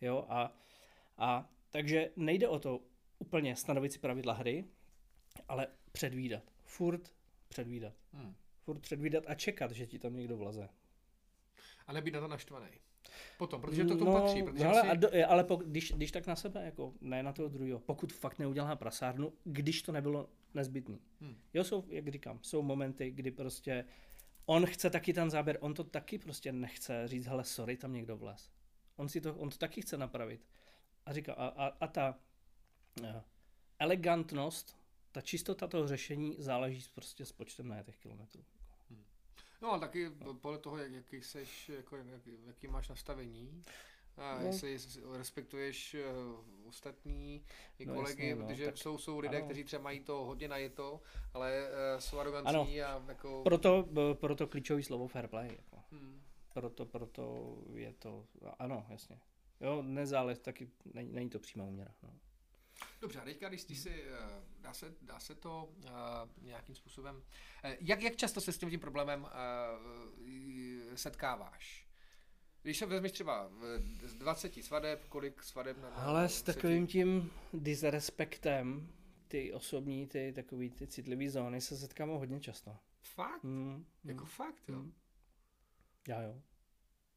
[0.00, 0.56] Jo, a,
[1.16, 2.80] a takže nejde o to
[3.18, 4.64] úplně stanovit si pravidla hry,
[5.48, 6.42] ale předvídat.
[6.64, 7.14] Furt
[7.48, 7.94] předvídat.
[8.12, 10.68] Hmm furt předvídat a čekat, že ti tam někdo vlaze.
[11.86, 12.68] A nebýt na to naštvaný.
[13.38, 14.42] Potom, protože to tomu no, patří.
[14.42, 14.96] Protože ale, asi...
[14.96, 18.38] do, ale po, když, když tak na sebe, jako ne na toho druhého, pokud fakt
[18.38, 21.00] neudělá prasárnu, když to nebylo nezbytný.
[21.20, 21.36] Hmm.
[21.54, 23.84] Jo, jsou, jak říkám, jsou momenty, kdy prostě
[24.46, 28.16] on chce taky ten záběr, on to taky prostě nechce říct, hele, sorry, tam někdo
[28.16, 28.50] vlez.
[28.96, 30.46] On, si to, on to taky chce napravit.
[31.06, 32.18] A říká, a, a, a ta
[33.08, 33.24] a,
[33.78, 34.76] elegantnost
[35.12, 38.44] ta čistota toho řešení záleží prostě s počtem najetých kilometrů.
[39.62, 43.62] No a taky podle toho, jak, jaký seš, jako, jak, jaký máš nastavení,
[44.16, 44.46] a no.
[44.46, 44.78] jestli
[45.16, 47.44] respektuješ uh, ostatní
[47.78, 49.46] i no, kolegy, jasně, no, protože tak, jsou, jsou lidé, ano.
[49.46, 51.00] kteří třeba mají to hodně najeto,
[51.34, 53.42] ale uh, jsou arrogantní a jako...
[53.42, 55.48] Proto, proto klíčový slovo fair play.
[55.56, 55.82] Jako.
[55.90, 56.22] Hmm.
[56.54, 58.26] Proto, proto je to,
[58.58, 59.20] ano, jasně.
[59.62, 61.94] Jo, nezáleží, taky není, není to přímá úměra.
[62.02, 62.18] No.
[63.00, 65.90] Dobře, a teďka, když ty si, eh, dá se, dá se to uh,
[66.46, 69.28] nějakým způsobem, uh, jak, jak často se s tím, tím problémem uh,
[70.94, 71.88] setkáváš?
[72.62, 73.50] Když se vezmeš třeba
[74.02, 75.88] z 20 svadeb, kolik svadeb na...
[75.88, 78.88] Ale s takovým tím disrespektem,
[79.28, 82.76] ty osobní, ty takový ty citlivý zóny se setkám hodně často.
[83.00, 83.42] Fakt?
[83.42, 84.76] Mm, jako mm, fakt, jo?
[84.76, 84.92] Mm.
[86.08, 86.42] Já jo.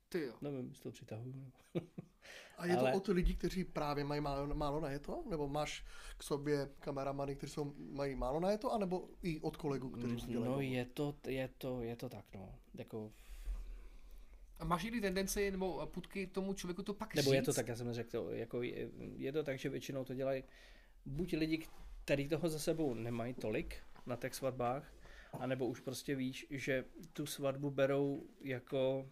[0.09, 0.33] Ty jo.
[0.41, 1.51] Nevím, jestli to přitahuju.
[2.57, 2.91] A je Ale...
[2.91, 5.23] to od lidí, kteří právě mají málo, málo na to?
[5.29, 5.85] Nebo máš
[6.17, 8.73] k sobě kameramany, kteří jsou, mají málo na to?
[8.73, 10.51] anebo i od kolegů, kteří to dělají?
[10.51, 12.55] No je to, je to, je to tak, no.
[12.73, 13.11] Jako
[14.59, 17.35] a máš někdy tendenci nebo putky tomu člověku to pak Nebo říct?
[17.35, 20.43] je to tak, já jsem řekl, jako je, je to tak, že většinou to dělají
[21.05, 21.67] buď lidi,
[22.03, 24.93] kteří toho za sebou nemají tolik na těch svatbách,
[25.39, 29.09] anebo už prostě víš, že tu svatbu berou jako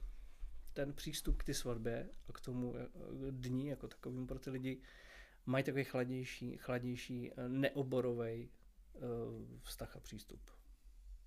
[0.73, 2.87] ten přístup k ty svatbě a k tomu eh,
[3.31, 4.81] dní jako takovým pro ty lidi
[5.45, 8.49] mají takový chladnější, chladnější eh, neoborový
[8.93, 9.01] uh,
[9.61, 10.51] vztah a přístup.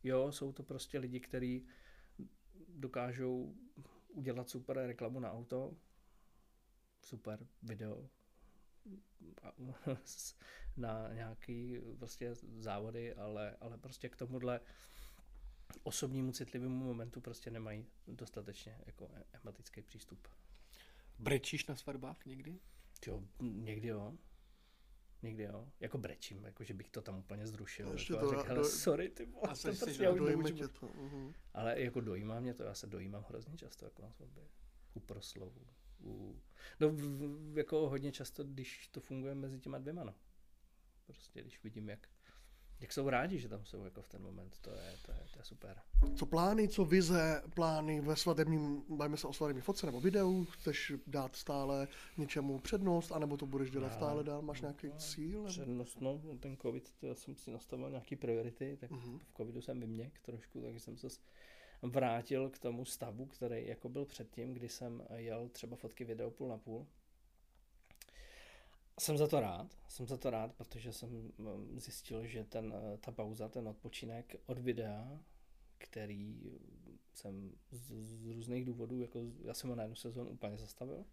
[0.03, 1.67] Jo, jsou to prostě lidi, kteří
[2.69, 3.55] dokážou
[4.09, 5.77] udělat super reklamu na auto,
[7.01, 8.09] super video
[10.77, 14.61] na nějaký prostě závody, ale, ale prostě k tomuhle
[15.83, 20.29] osobnímu citlivému momentu prostě nemají dostatečně jako e- empatický přístup.
[21.19, 22.59] Brečíš na svatbách někdy?
[23.07, 24.15] Jo, někdy jo.
[25.23, 25.69] Někdy jo.
[25.81, 27.93] Jako brečím, jako že bych to tam úplně zrušil.
[27.93, 30.87] Ještě jako to, a řekl, do, sorry, ty vole, to prostě já už tě to.
[30.87, 31.35] Uh-huh.
[31.55, 34.45] Ale jako dojímá mě to, já se dojímám hrozně často jako na svatbě.
[34.95, 35.67] U proslovu.
[36.01, 36.41] U...
[36.81, 37.01] No v,
[37.53, 40.15] v, jako hodně často, když to funguje mezi těma dvěma, no.
[41.07, 42.09] Prostě když vidím, jak,
[42.81, 45.39] jak jsou rádi, že tam jsou jako v ten moment, to je, to je, to
[45.39, 45.77] je super.
[46.15, 50.93] Co plány, co vize, plány ve svatebním, bavíme se o svatební fotce nebo videu, chceš
[51.07, 55.39] dát stále něčemu přednost, anebo to budeš dělat Já- stále dál, máš nějaký cíl?
[55.39, 55.49] Nebo?
[55.49, 59.19] Přednost, no, ten covid, to já jsem si nastavil nějaký priority, tak Mhm.
[59.19, 61.09] v covidu jsem vyměk trošku, takže jsem se
[61.83, 66.49] vrátil k tomu stavu, který jako byl předtím, kdy jsem jel třeba fotky video půl
[66.49, 66.87] na půl.
[69.01, 72.99] Jsem za to rád, jsem za to rád, protože jsem mm, zjistil, že ten, eh,
[72.99, 75.21] ta pauza, ten odpočinek od videa,
[75.79, 76.53] který
[77.15, 81.05] jsem z, z různých důvodů, jako já jsem ho na jednu sezónu úplně zastavil,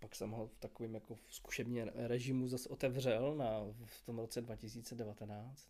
[0.00, 5.68] pak jsem ho v takovém jako zkušebně režimu zase otevřel na, v tom roce 2019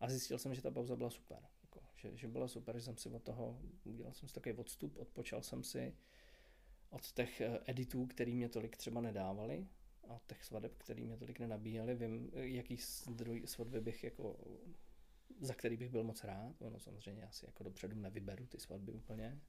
[0.00, 1.38] a zjistil jsem, že ta pauza byla super.
[1.62, 4.96] Jako, že, že byla super, že jsem si od toho, udělal jsem si takový odstup,
[4.96, 5.96] odpočal jsem si
[6.90, 9.66] od těch eh, editů, který mě tolik třeba nedávali
[10.08, 11.94] a těch svadeb, který mě tolik nenabíjeli.
[11.94, 12.76] Vím, jaký
[13.10, 14.36] druhý svatby bych jako
[15.40, 16.62] za který bych byl moc rád.
[16.62, 19.40] Ono samozřejmě asi jako dopředu nevyberu ty svatby úplně,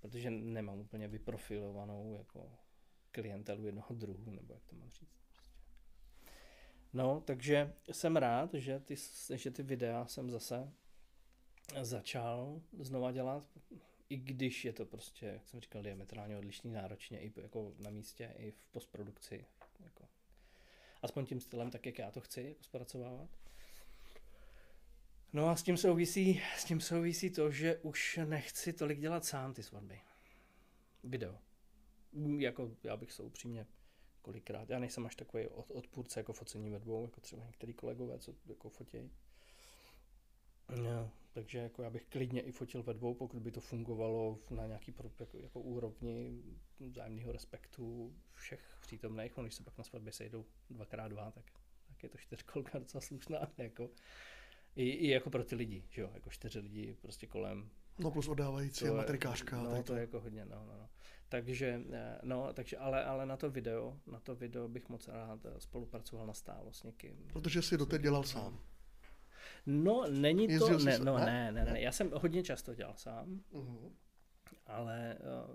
[0.00, 2.52] protože nemám úplně vyprofilovanou jako
[3.10, 5.18] klientelu jednoho druhu, nebo jak to mám říct.
[5.28, 5.50] Prostě.
[6.92, 8.94] No, takže jsem rád, že ty,
[9.34, 10.72] že ty videa jsem zase
[11.82, 13.48] začal znova dělat,
[14.08, 18.34] i když je to prostě, jak jsem říkal, diametrálně odlišný, náročně i jako na místě,
[18.36, 19.46] i v postprodukci.
[19.80, 20.08] Jako.
[21.02, 23.30] Aspoň tím stylem, tak jak já to chci jako zpracovávat.
[25.32, 29.54] No a s tím souvisí, s tím souvisí to, že už nechci tolik dělat sám
[29.54, 30.00] ty svatby.
[31.04, 31.38] Video.
[32.12, 33.66] Mm, Jako já bych se upřímně
[34.22, 38.18] kolikrát, já nejsem až takový od, odpůrce jako focení ve dvou, jako třeba některý kolegové,
[38.18, 39.10] co jako fotějí.
[40.68, 44.66] No, takže jako já bych klidně i fotil ve dvou, pokud by to fungovalo na
[44.66, 46.42] nějaký pro, jako, jako úrovni
[46.80, 49.38] vzájemného respektu všech přítomných.
[49.38, 51.44] Oni se pak na svatbě sejdou dvakrát dva, tak,
[51.88, 53.38] tak je to čtyřkolka docela slušná.
[53.58, 53.90] Jako.
[54.76, 57.70] I, I jako pro ty lidi, že jo, jako čtyři lidi prostě kolem.
[57.98, 59.62] No plus oddávající To matrikářka.
[59.62, 60.88] No, tady to je jako hodně, no, no, no.
[61.28, 65.46] Takže, eh, no, takže ale, ale na to video, na to video bych moc rád
[65.46, 67.28] eh, spolupracoval na stálo s někým.
[67.32, 68.60] Protože jsi doteď dělal sám.
[69.66, 71.24] No, není to, Jezdil ne, no, ne?
[71.26, 73.94] ne, ne, ne, já jsem hodně často dělal sám, Mhm.
[74.66, 75.54] ale uh,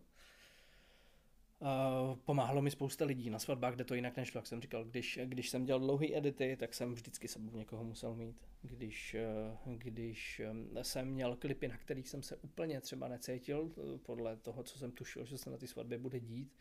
[1.59, 5.19] uh, pomáhalo mi spousta lidí na svatbách, kde to jinak nešlo, jak jsem říkal, když,
[5.25, 8.47] když jsem dělal dlouhý edity, tak jsem vždycky sebou někoho musel mít.
[8.61, 9.15] Když,
[9.65, 10.41] uh, když
[10.81, 13.71] jsem měl klipy, na kterých jsem se úplně třeba necítil,
[14.05, 16.57] podle toho, co jsem tušil, že se na ty svatbě bude dít,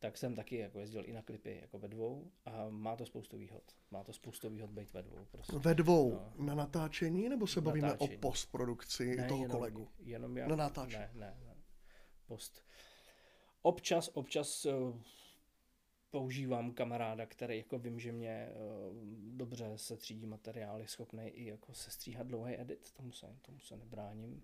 [0.00, 3.38] tak jsem taky jako jezdil i na klipy jako ve dvou a má to spoustu
[3.38, 3.62] výhod.
[3.90, 5.24] Má to spoustu výhod být ve dvou.
[5.30, 5.58] Prostě.
[5.58, 6.46] Ve dvou No.
[6.46, 8.16] na natáčení, nebo se bavíme Natáčení.
[8.16, 9.88] o postprodukci toho jenom, kolegu?
[9.98, 10.48] Jenom já.
[10.48, 11.02] Na natáčení.
[11.02, 11.54] Ne, ne, ne.
[12.26, 12.62] Post.
[13.62, 15.00] Občas, občas uh,
[16.10, 18.96] používám kamaráda, který jako vím, že mě uh,
[19.36, 23.58] dobře se třídí materiál, je schopný i jako se stříhat dlouhý edit, tomu se, tomu
[23.60, 24.42] se nebráním.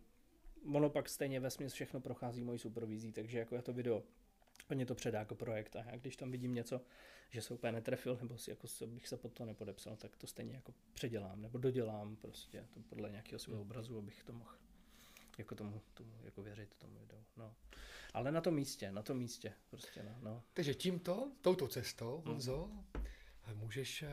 [0.74, 4.02] Ono pak stejně ve všechno prochází mojí supervizí, takže jako já to video
[4.70, 6.80] Oni to předá jako projekt a já když tam vidím něco,
[7.30, 10.26] že se úplně netrefil, nebo si jako se, bych se pod to nepodepsal, tak to
[10.26, 14.54] stejně jako předělám, nebo dodělám prostě to podle nějakého svého obrazu, abych to mohl
[15.38, 17.54] jako tomu, tomu jako věřit tomu videu, no.
[18.14, 20.42] Ale na tom místě, na tom místě, prostě, no, no.
[20.54, 22.70] Takže tímto, touto cestou, Honzo,
[23.54, 24.08] můžeš eh,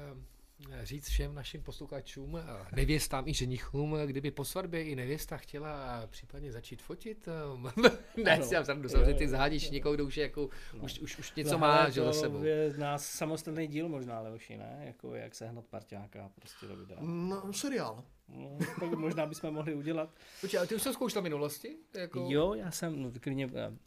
[0.84, 6.52] říct všem našim posluchačům, eh, nevěstám i ženichům, kdyby po svatbě i nevěsta chtěla případně
[6.52, 7.28] začít fotit.
[7.28, 7.92] eh,
[8.24, 8.46] ne, Ano.
[8.46, 9.30] si já srandu, samozřejmě ty jo.
[9.72, 10.84] někoho, kdo už, je jako, No.
[10.84, 12.44] už, už, už něco No, má že za to sebou.
[12.44, 14.82] je nás samostatný díl možná, Leoši, ne?
[14.86, 16.98] Jako jak sehnat parťáka prostě do videa.
[17.02, 18.04] No, seriál.
[18.28, 20.10] No, tak možná bychom mohli udělat.
[20.42, 21.76] Počkej, ale ty už jsi zkoušel v minulosti?
[21.94, 22.28] Jako...
[22.30, 23.78] Jo, já jsem, no klidně, eh,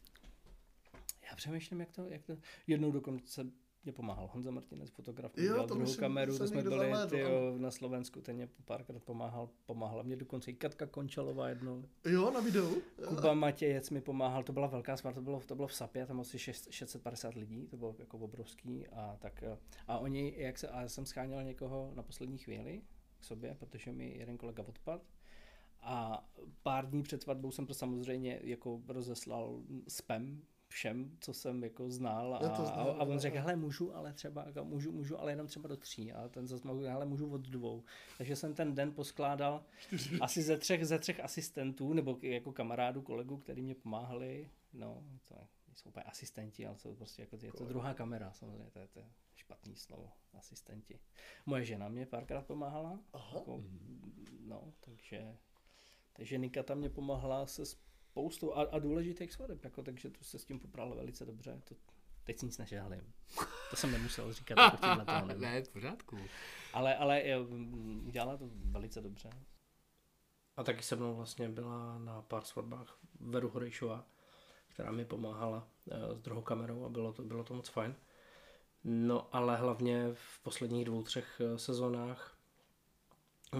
[1.29, 3.45] já přemýšlím, jak to, jak to, jednou dokonce
[3.87, 7.71] mě pomáhal Honza Martinez, fotograf, Jo, dělal druhou myslím, kameru, to jsme byli tyjo, na
[7.71, 11.85] Slovensku, ten mě párkrát pomáhal, pomáhala mě dokonce i Katka Končalová jednou.
[12.05, 12.81] Jo, na videu.
[13.07, 16.19] Kuba Matějec mi pomáhal, to byla velká svatba, to bylo, to bylo v Sapě, tam
[16.19, 19.57] asi 6, 650 lidí, to bylo jako obrovský a tak eh,
[19.87, 22.81] a oni, jak se, a já jsem scháněl někoho na poslední chvíli
[23.19, 25.01] k sobě, protože mi jeden kolega odpad
[25.81, 26.27] a
[26.63, 32.35] pár dní před svatbou jsem to samozřejmě jako rozeslal spam všem, co jsem jako znal
[32.35, 33.41] a, Já to znám, a, a on no, řekl, no.
[33.41, 36.67] hele můžu, ale třeba, jako, můžu, můžu, ale jenom třeba do tří a ten zase
[36.67, 37.83] mohl, hele můžu od dvou.
[38.17, 39.65] Takže jsem ten den poskládal
[40.21, 45.35] asi ze třech, ze třech asistentů, nebo jako kamarádů, kolegů, který mě pomáhali, no, to
[45.75, 48.99] jsou úplně asistenti, ale jsou prostě jako, je to druhá kamera, samozřejmě, to je, to
[48.99, 49.05] je
[49.35, 50.99] špatný slovo, asistenti.
[51.45, 53.37] Moje žena mě párkrát pomáhala, Aha.
[53.37, 53.63] jako,
[54.39, 55.37] no, takže,
[56.13, 57.63] takže Nika tam mě pomáhala se
[58.17, 61.75] spoustou a, a důležitých svadeb, jako, takže to se s tím poprala velice dobře, to,
[62.23, 63.13] Teď si nic nežálím.
[63.69, 66.17] To jsem nemusel říkat jako ne, v pořádku.
[66.73, 67.47] Ale, ale jo,
[68.05, 69.29] udělala to velice dobře.
[70.57, 74.05] A taky se mnou vlastně byla na pár svatbách Veru Horejšová,
[74.67, 77.95] která mi pomáhala eh, s druhou kamerou a bylo to, bylo to moc fajn.
[78.83, 82.37] No ale hlavně v posledních dvou, třech eh, sezónách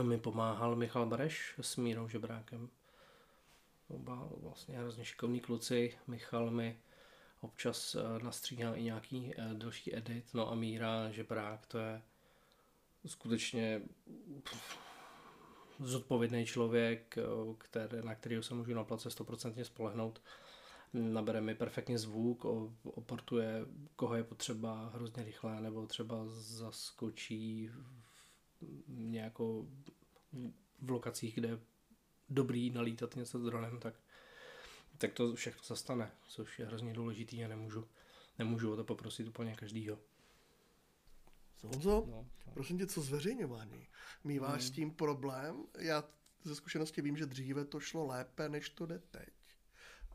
[0.02, 2.70] mi pomáhal Michal Bareš s Mírou Žebrákem.
[3.88, 5.98] Oba vlastně hrozně šikovní kluci.
[6.08, 6.80] Michal mi
[7.42, 10.34] občas eh, nastříhal i nějaký eh, další edit.
[10.34, 12.02] No a Míra Žebrák, to je
[13.06, 13.82] skutečně
[15.80, 17.24] zodpovědný člověk, eh,
[17.58, 20.22] který, na kterého se můžu na place stoprocentně spolehnout.
[20.94, 22.46] Nabere mi perfektně zvuk,
[22.84, 23.66] oportuje,
[23.96, 28.04] koho je potřeba hrozně rychle, nebo třeba zaskočí v-
[28.88, 29.70] nějakou
[30.82, 31.60] v lokacích, kde
[32.30, 33.94] dobrý nalítat něco s dronem, tak,
[34.98, 37.88] tak to všechno se stane, což je hrozně důležitý a nemůžu,
[38.40, 40.00] nemůžu o to poprosit úplně každýho.
[41.64, 43.88] Honzo, No, prosím tě, co zveřejňování?
[44.24, 45.64] Míváš s tím problém?
[45.80, 46.04] Já
[46.44, 49.30] ze zkušenosti vím, že dříve to šlo lépe, než to jde teď.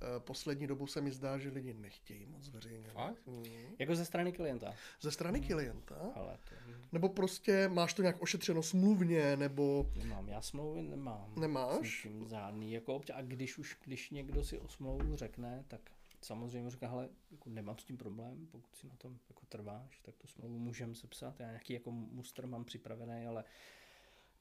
[0.02, 2.92] Eh, Poslední dobu se mi zdá, že lidi nechtějí moc zveřejňovat.
[2.94, 3.26] Fakt?
[3.26, 3.44] Mm.
[3.78, 4.74] Jako ze strany klienta.
[5.00, 5.96] Ze strany klienta?
[6.14, 6.54] Ale to
[6.92, 10.28] Nebo prostě máš to nějak ošetřeno smluvně, nebo nemám.
[10.28, 11.34] Já smlouvy nemám.
[11.40, 12.04] Nemáš?
[12.04, 12.72] Nikým žádný.
[12.72, 15.80] Jako obča- a když už, když někdo si o smlouvu řekne, tak
[16.22, 20.16] samozřejmě říká, hele, jako nemám s tím problém, pokud si na tom jako trváš, tak
[20.16, 21.40] tu smlouvu můžeme sepsat.
[21.40, 23.44] Já nějaký jako mustr mám připravený, ale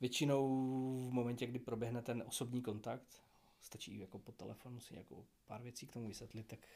[0.02, 0.48] většinou
[1.10, 3.22] v momentě, kdy proběhne ten osobní kontakt,
[3.62, 6.68] stačí jako po telefonu si jako pár věcí k tomu vysvětlit, tak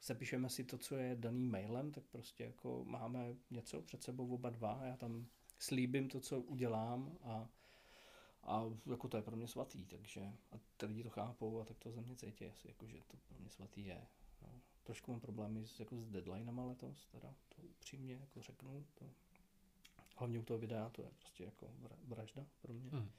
[0.00, 4.50] sepíšeme si to, co je daný mailem, tak prostě jako máme něco před sebou oba
[4.50, 5.26] dva, já tam
[5.58, 7.48] slíbím to, co udělám a,
[8.42, 10.20] a jako to je pro mě svatý, takže
[10.52, 13.16] a ty lidi to chápou a tak to ze mě cítí asi, jako, že to
[13.28, 14.06] pro mě svatý je.
[14.42, 14.60] No.
[14.82, 19.10] Trošku mám problémy s, jako s deadlinema letos, teda to upřímně jako řeknu, to,
[20.16, 22.90] hlavně u toho videa to je prostě jako vra- vražda pro mě.
[22.90, 23.10] Hmm.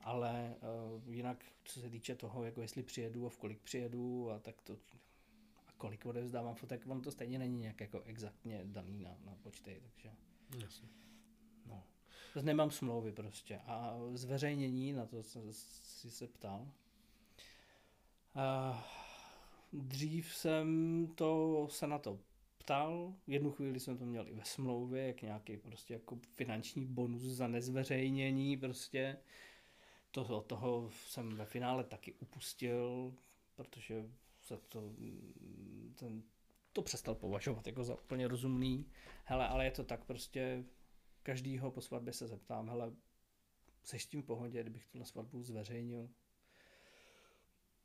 [0.00, 0.56] Ale
[0.94, 4.62] uh, jinak, co se týče toho, jako jestli přijedu a v kolik přijedu a tak
[4.62, 4.72] to
[5.66, 9.80] a kolik odevzdávám fotek, on to stejně není nějak jako exaktně daný na, na počty,
[9.82, 10.10] takže
[10.62, 10.88] Jasně.
[11.66, 11.84] no.
[12.42, 16.68] Nemám smlouvy prostě a zveřejnění, na to jsem si se ptal.
[18.36, 18.76] Uh,
[19.72, 22.18] dřív jsem to se na to
[22.58, 27.22] ptal, jednu chvíli jsem to měl i ve smlouvě, jak nějaký prostě jako finanční bonus
[27.22, 29.18] za nezveřejnění prostě.
[30.10, 33.14] To, od toho jsem ve finále taky upustil,
[33.54, 34.92] protože se to,
[35.94, 36.22] ten,
[36.72, 38.86] to přestal považovat jako za úplně rozumný.
[39.24, 40.64] Hele, ale je to tak prostě,
[41.22, 42.92] každýho po svatbě se zeptám, hele,
[43.82, 46.08] seš s tím v pohodě, kdybych na svatbu zveřejnil?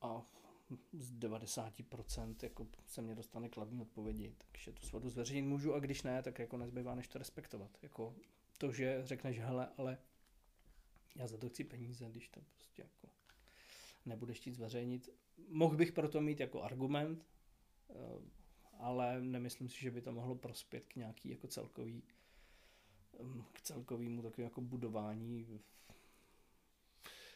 [0.02, 0.22] A
[0.94, 6.04] z 90% jako se mě dostane kladný odpovědi, takže tu svatbu zveřejnit můžu a když
[6.04, 7.78] ne, tak jako nezbývá než to respektovat.
[7.82, 8.16] Jako
[8.58, 9.98] to, že řekneš, hele, ale
[11.16, 13.08] já za to chci peníze, když to prostě jako
[14.06, 15.10] nebudeš chtít zveřejnit.
[15.50, 17.26] Mohl bych proto mít jako argument,
[17.90, 17.94] eh,
[18.80, 22.04] ale nemyslím si, že by to mohlo prospět k nějaký jako celkový
[23.22, 25.60] mm, k celkovému takovému jako budování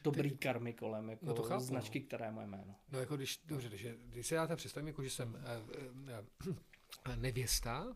[0.03, 2.75] dobrý karmy kolem jako No to chápu, značky, která je moje jméno.
[2.91, 6.23] No jako když, dobře, když, když se já to představím, jako že jsem eh,
[7.07, 7.95] eh, nevěsta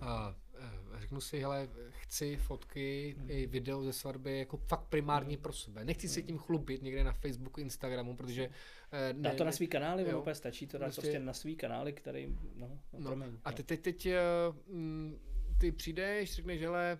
[0.00, 5.52] a eh, řeknu si, hele, chci fotky i video ze svatby jako fakt primární pro
[5.52, 5.84] sebe.
[5.84, 8.50] Nechci se tím chlubit někde na Facebooku, Instagramu, protože
[8.92, 10.20] eh, Dá to na svý kanály, ono jo.
[10.20, 13.38] úplně stačí to dát Prostě- prostě, na svý kanály, který, no, no, No, promiň.
[13.44, 13.56] A no.
[13.56, 14.22] ty teď, teď eh,
[14.66, 15.18] mm,
[15.60, 16.98] ty přijdeš, řekneš, hele,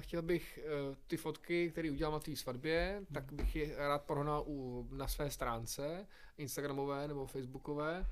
[0.00, 0.58] chtěl bych
[1.06, 5.30] ty fotky, které udělám na té svatbě, tak bych je rád porovnal u, na své
[5.30, 6.06] stránce,
[6.38, 8.06] Instagramové nebo Facebookové,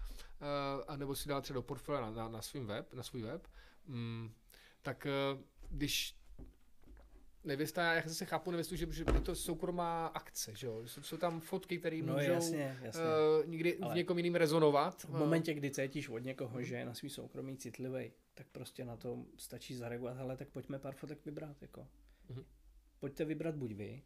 [0.89, 3.47] a nebo si dal třeba do portfolia na, na, na, svým web, na svůj web.
[3.87, 4.31] Mm,
[4.83, 5.39] tak eh,
[5.71, 6.17] když
[7.45, 10.83] nevěsta, já zase chápu nevěstu, že, že je to soukromá akce, že jo?
[10.87, 13.03] Jsou, jsou tam fotky, které No můžou jasně, jasně.
[13.03, 15.05] Uh, někdy Ale- v někom jiným rezonovat.
[15.05, 18.97] V momentě, kdy cítíš od někoho, že je na svý soukromí citlivý, tak prostě na
[18.97, 21.89] to stačí zareagovat, ale tak pojďme pár fotek vybrat, jako.
[22.29, 22.45] Mhm.
[23.01, 24.03] Pojďte vybrat buď vy,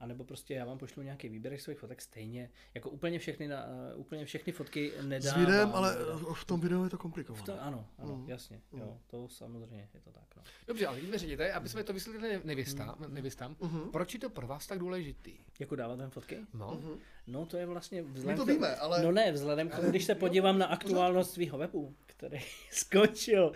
[0.00, 4.00] anebo prostě já vám pošlu nějaký výběr svých fotek stejně, jako úplně všechny, na, uh,
[4.00, 5.40] úplně všechny fotky s nedávám.
[5.40, 6.34] videem, ale nedávám.
[6.34, 7.44] v tom videu je to v komplikované.
[7.46, 8.28] to, ano, ano, Mhm.
[8.30, 10.42] jasně, jo, to samozřejmě je to tak, no.
[10.66, 13.14] Dobře, ale mi řekněte, aby jsme to vysvětlili nevěsta, Hmm.
[13.14, 13.80] nevěstám, Mhm.
[13.92, 15.38] proč je to pro vás tak důležitý?
[15.58, 16.38] Jako dávat vám fotky?
[16.54, 16.98] No, Mhm.
[17.26, 19.90] No to je vlastně My vzhledem to k- víme, ale No ne, vzhledem k tomu,
[19.90, 22.38] když se podívám na aktuálnost svého webu, který
[22.70, 23.52] skončil,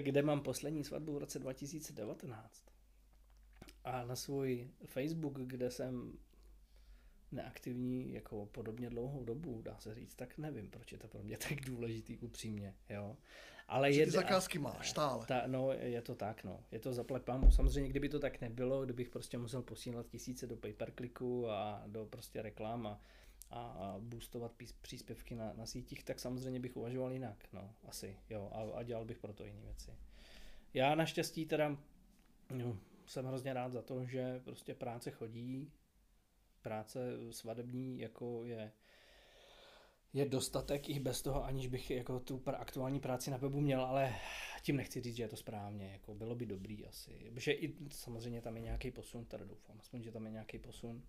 [0.00, 2.62] kde mám poslední svatbu v roce 2019.
[3.84, 6.18] A na svůj Facebook, kde jsem
[7.32, 11.36] neaktivní jako podobně dlouhou dobu, dá se říct, tak nevím, proč je to pro mě
[11.48, 13.16] tak důležitý upřímně, jo.
[13.68, 15.26] Ale je, ty zakázky máš stále.
[15.26, 16.64] ta, no, je to tak, no.
[16.72, 17.50] Je to zaplať pámu.
[17.50, 22.42] Samozřejmě, kdyby to tak nebylo, kdybych prostě musel posílat tisíce do pay-per-clicku a do prostě
[22.42, 23.00] reklam a,
[23.50, 28.16] a, a boostovat pís, příspěvky na, na sítích, tak samozřejmě bych uvažoval jinak, no, asi,
[28.30, 29.90] jo, a, a dělal bych proto jiné věci.
[30.74, 31.76] Já naštěstí teda
[32.50, 32.78] no,
[33.10, 35.72] jsem hrozně rád za to, že prostě práce chodí,
[36.62, 37.00] práce
[37.30, 38.72] svadební jako je
[40.12, 44.14] je dostatek i bez toho, aniž bych jako tu aktuální práci na webu měl, ale
[44.62, 48.42] tím nechci říct, že je to správně, jako bylo by dobrý asi, protože i samozřejmě
[48.42, 51.02] tam je nějaký posun, teda doufám, aspoň, že tam je nějaký posun.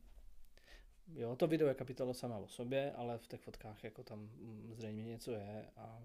[1.14, 4.70] Jo, to video je kapitola sama o sobě, ale v těch fotkách jako tam mm,
[4.74, 6.04] zřejmě něco je a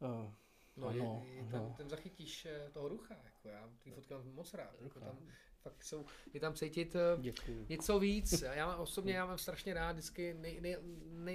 [0.00, 0.32] uh,
[0.76, 1.74] No, Ano, je, je tam, ano.
[1.78, 5.18] tam zachytíš eh, toho ducha, jako já ty fotky mám moc rád, jako tam
[5.58, 6.04] fakt jsou,
[6.34, 7.66] je tam cítit eh, děkuju.
[7.68, 8.42] něco víc.
[8.54, 10.76] Já mám osobně, já mám strašně rád vždycky, nej, nej,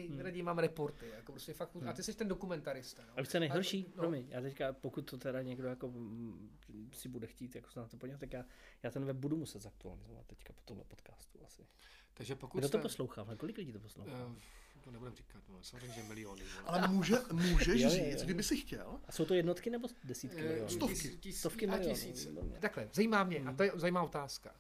[0.10, 3.04] nejraději mám reporty, jako prostě fakt, a ty jsi ten dokumentarista.
[3.08, 3.14] No.
[3.18, 3.86] A víš, co nejhorší?
[3.86, 3.94] A- No.
[4.02, 5.94] Promiň, já teďka, pokud to teda někdo jako
[6.94, 8.46] si bude chtít jako se na to podívat, tak já,
[8.84, 11.68] já ten web budu muset zaktualizovat teďka po tomhle podcastu asi.
[12.14, 13.26] Takže pokud Kdo to jste- poslouchá?
[13.38, 14.12] Kolik lidí to poslouchá?
[14.36, 14.42] Eh,
[14.88, 16.42] to nebudem říkat, no, samozřejmě, že miliony.
[16.44, 16.64] vole.
[16.66, 18.12] Ale může, můžeš Jo, jo, jo.
[18.12, 20.70] říct, kdyby si chtěl, A jsou to jednotky nebo desítky Eh, milionů?
[20.70, 20.96] stovky.
[20.96, 22.30] tis- tis- Stovky a milionů, tisíce.
[22.60, 23.48] Takhle, zajímá mě, Hmm.
[23.48, 24.56] a to je zajímavá otázka.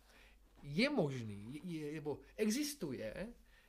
[0.64, 3.28] Je možný, je, nebo existuje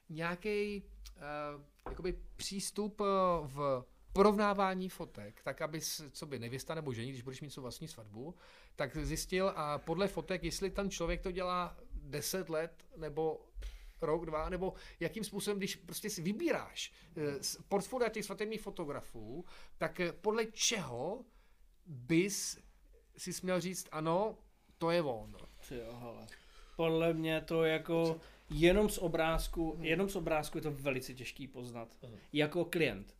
[0.08, 0.82] nějaký
[1.16, 3.04] uh, jakoby přístup eh,
[3.46, 7.62] v porovnávání fotek, tak aby, s- co by nevěsta nebo žení, když budeš mít svou
[7.62, 8.34] vlastní svatbu,
[8.76, 13.40] tak zjistil a podle fotek, jestli ten člověk to dělá 10 let nebo
[14.02, 19.44] rok, dva, nebo jakým způsobem, když prostě si vybíráš eh, z portfolia těch svatebních fotografů,
[19.78, 21.24] tak eh, podle čeho
[21.86, 22.58] bys
[23.16, 24.38] si směl říct, ano,
[24.78, 25.36] to je on.
[26.00, 26.26] Hele.
[26.76, 28.20] Podle mě to jako
[28.50, 29.84] jenom z obrázku, Hmm.
[29.84, 31.96] jenom z obrázku je to velice těžký poznat.
[32.32, 33.14] Jako klient.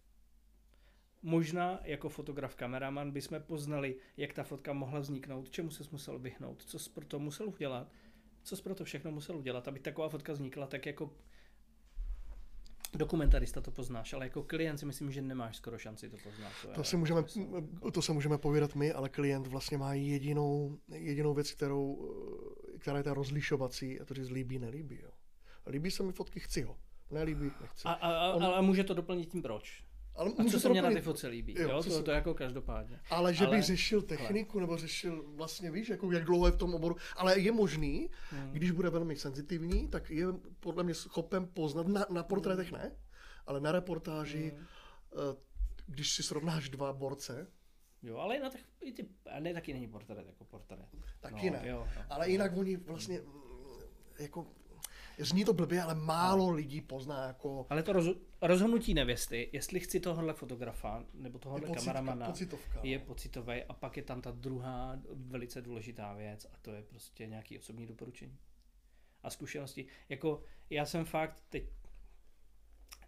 [1.22, 6.62] Možná jako fotograf, kameraman bychom poznali, jak ta fotka mohla vzniknout, čemu se musel vyhnout,
[6.64, 7.92] co jsi pro to musel udělat,
[8.42, 11.10] co jsi pro to všechno musel udělat, aby taková fotka vznikla, tak jako
[12.94, 16.52] dokumentarista to poznáš, ale jako klient si myslím, že nemáš skoro šanci to poznat.
[16.74, 17.62] to je si můžeme, smysl.
[17.92, 22.14] to se můžeme povídat my, ale klient vlastně má jedinou, jedinou věc, kterou,
[22.74, 24.98] eh, která je ta rozlišovací, a to říct líbí, nelíbí.
[25.02, 25.10] Jo.
[25.66, 26.76] Líbí se mi fotky, chci ho.
[27.10, 27.82] Nelíbí, nechci.
[27.84, 29.84] A, a, a, On- ale může to doplnit tím proč.
[30.18, 33.00] Ale A co to se mě na fotce líbí, Jo, jo, to, to jako každopádně.
[33.10, 36.56] Ale že Ale- by řešil techniku, nebo řešil vlastně, víš, jako jak dlouho je v
[36.56, 36.96] tom oboru.
[37.16, 38.50] Ale je možný, Hmm.
[38.52, 40.26] když bude velmi senzitivní, tak je
[40.60, 42.92] podle mě schopen poznat, na, na portrétech ne,
[43.46, 44.66] ale na reportáži, Hmm.
[45.12, 45.36] eh,
[45.86, 47.46] když si srovnáš dva borce,
[48.02, 49.08] Jo, ale i na těch, i ty,
[49.40, 50.78] ne, taky není portrét jako portrét.
[51.20, 51.68] taky no, ne.
[51.68, 52.02] Jo, jo.
[52.10, 53.32] Ale jinak oni vlastně, mm,
[54.18, 54.46] jako,
[55.18, 58.06] zní to blbě, ale málo lidí pozná jako Ale to roz,
[58.42, 62.80] rozhodnutí nevěsty, jestli chci tohohle fotografa nebo tohohle je pocitka, kameramana, pocitovka.
[62.82, 63.04] je no.
[63.04, 67.58] pocitový a pak je tam ta druhá velice důležitá věc a to je prostě nějaký
[67.58, 68.38] osobní doporučení.
[69.22, 69.86] A zkušenosti.
[70.08, 71.64] Jako já jsem fakt teď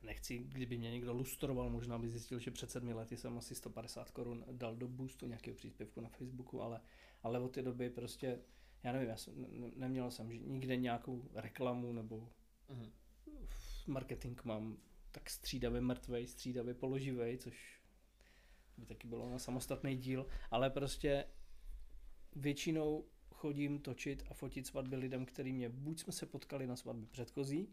[0.02, 4.10] nechci, kdyby mě někdo lustroval, možná by zjistil, že před sedmi lety jsem asi 150
[4.10, 6.80] korun dal do boostu nějakého příspěvku na Facebooku, ale,
[7.22, 8.38] ale od té doby prostě,
[8.82, 12.28] já nevím, já jsem, ne- neměl jsem že nikde nějakou reklamu nebo
[12.68, 12.90] Mhm.
[13.86, 14.76] marketing mám
[15.10, 17.80] tak střídavě mrtvej, střídavě položivej, což
[18.76, 21.24] by taky bylo na samostatný díl, ale prostě
[22.36, 27.06] většinou chodím točit a fotit svatby lidem, který mě buď jsme se potkali na svatbě
[27.10, 27.68] předchozí,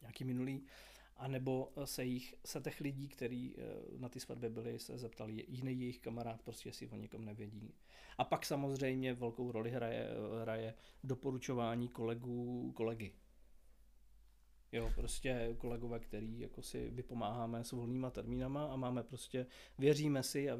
[0.00, 0.66] nějaký minulý,
[1.16, 5.80] anebo se jich, se těch lidí, kteří eh, na ty svatbě byli, se zeptali jiný
[5.80, 7.74] jejich kamarád, prostě jestli o někom nevědí.
[8.18, 10.08] A pak samozřejmě velkou roli hraje,
[10.42, 13.12] hraje doporučování kolegů, kolegy.
[14.72, 19.46] Jo, prostě kolegové, který jako si vypomáháme s volnýma termínama a máme prostě,
[19.78, 20.58] věříme si a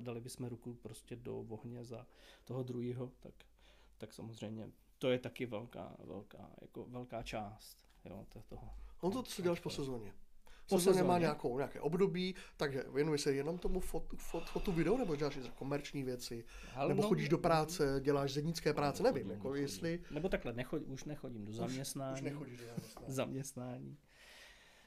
[0.00, 2.06] dali bychom ruku prostě do ohně za
[2.44, 3.34] toho druhého, tak,
[3.98, 8.70] tak samozřejmě to je taky velká, velká, jako velká část, jo, to, toho.
[9.00, 10.12] On to, co děláš po sezóně.
[10.76, 11.20] Po Sezóně má sezóně.
[11.20, 16.04] nějakou, nějaké období, takže věnuje se jenom tomu fot, fot, fotu video, nebo děláš komerční
[16.04, 16.44] věci,
[16.74, 19.62] Ale nebo no, chodíš do práce, děláš zednické práce, nevím, nechodím, jako nechodím.
[19.62, 22.14] jestli Nebo takhle, nechod, už nechodím do zaměstnání.
[22.14, 23.06] už nechodíš do zaměstnání.
[23.14, 23.96] zaměstnání.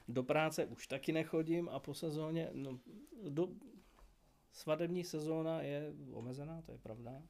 [0.08, 2.78] Do práce už taky nechodím a po sezóně, no,
[3.28, 3.48] do,
[4.52, 7.22] svadební sezóna je omezená, to je pravda.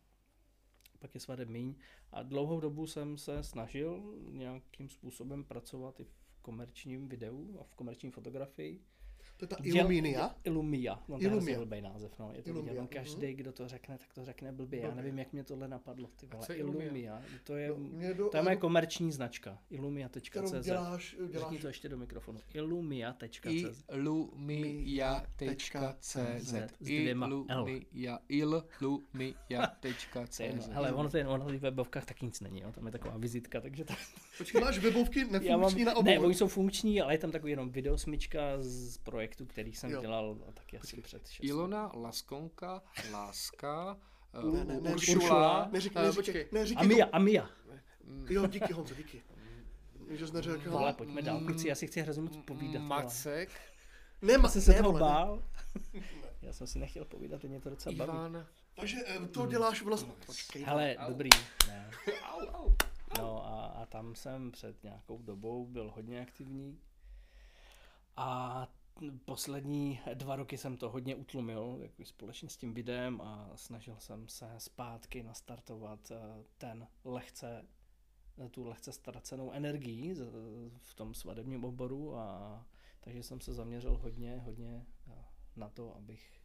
[0.98, 1.74] Pak je svadeb míň.
[2.12, 7.74] A dlouhou dobu jsem se snažil nějakým způsobem pracovat i v komerčním videu a v
[7.74, 8.80] komerční fotografii.
[9.36, 9.56] To je ta.
[9.56, 9.72] No, to je
[11.24, 11.30] Illumia.
[11.30, 12.30] hrozně blbý název, no.
[12.34, 12.88] Je to Illumia, vidět, no, mhm.
[12.92, 14.80] každý, kdo to řekne, tak to řekne blbě.
[14.80, 15.02] Já Blbě.
[15.02, 16.46] nevím, jak mě tohle napadlo, ty vole.
[16.54, 16.84] Illumia?
[16.84, 17.22] Illumia.
[17.44, 19.58] To je, No, do- to je moje komerční značka.
[19.70, 20.64] Illumia.cz.
[20.64, 22.38] Děláš, děláš Řekni to ještě do mikrofonu.
[22.54, 23.84] Illumia.cz.
[23.94, 26.16] Illumia.cz
[26.80, 27.44] S dvěma L.
[28.28, 30.40] Illumia, illumia.cz.
[30.70, 32.72] Hele, ono, to je, ono na těch webovkách taky nic není, jo?
[32.72, 33.94] tam je taková vizitka, takže to...
[34.38, 36.10] Počkej, máš webovky Já mám, nefunkční na obou.
[36.10, 40.00] ne, oni jsou funkční, ale je tam takový jenom videosmička z projektu, který jsem Jo.
[40.00, 43.96] dělal taky asi před 6 Ilona, Laskonka, Láska,
[44.34, 45.68] eh, Ne, ne, ne, Uršula, Uršula.
[45.72, 47.50] Neříkej, eh, neříkej, počkej, neříkej Amia, Amia.
[48.26, 48.32] to.
[48.32, 49.22] Jo, díky Honzo, díky.
[50.10, 50.70] Že jsi neřekl.
[50.70, 52.82] Vole, pojďme dál, kluci, já si chci hrozně moc povídat.
[52.82, 53.50] Macek,
[54.22, 55.00] Ne, Já jsem se ne, toho ne.
[55.00, 55.42] bál.
[56.42, 58.36] Já jsem si nechtěl povídat, teď mě to docela baví.
[58.76, 60.12] Takže eh, to děláš vlastně...
[60.26, 60.62] Počkej.
[60.62, 61.30] Hele, dobrý.
[61.68, 61.90] Ne.
[62.32, 62.74] au, au.
[63.18, 66.78] No a, a tam jsem před nějakou dobou byl hodně aktivní.
[68.16, 68.68] A
[69.24, 74.28] poslední dva roky jsem to hodně utlumil, jako společně s tím videem a snažil jsem
[74.28, 77.64] se zpátky nastartovat eh, ten lehce,
[78.38, 80.14] eh, tu lehce ztracenou energii
[80.78, 82.66] v tom svadebním oboru a
[83.00, 85.24] takže jsem se zaměřil hodně, hodně eh,
[85.56, 86.42] na to, abych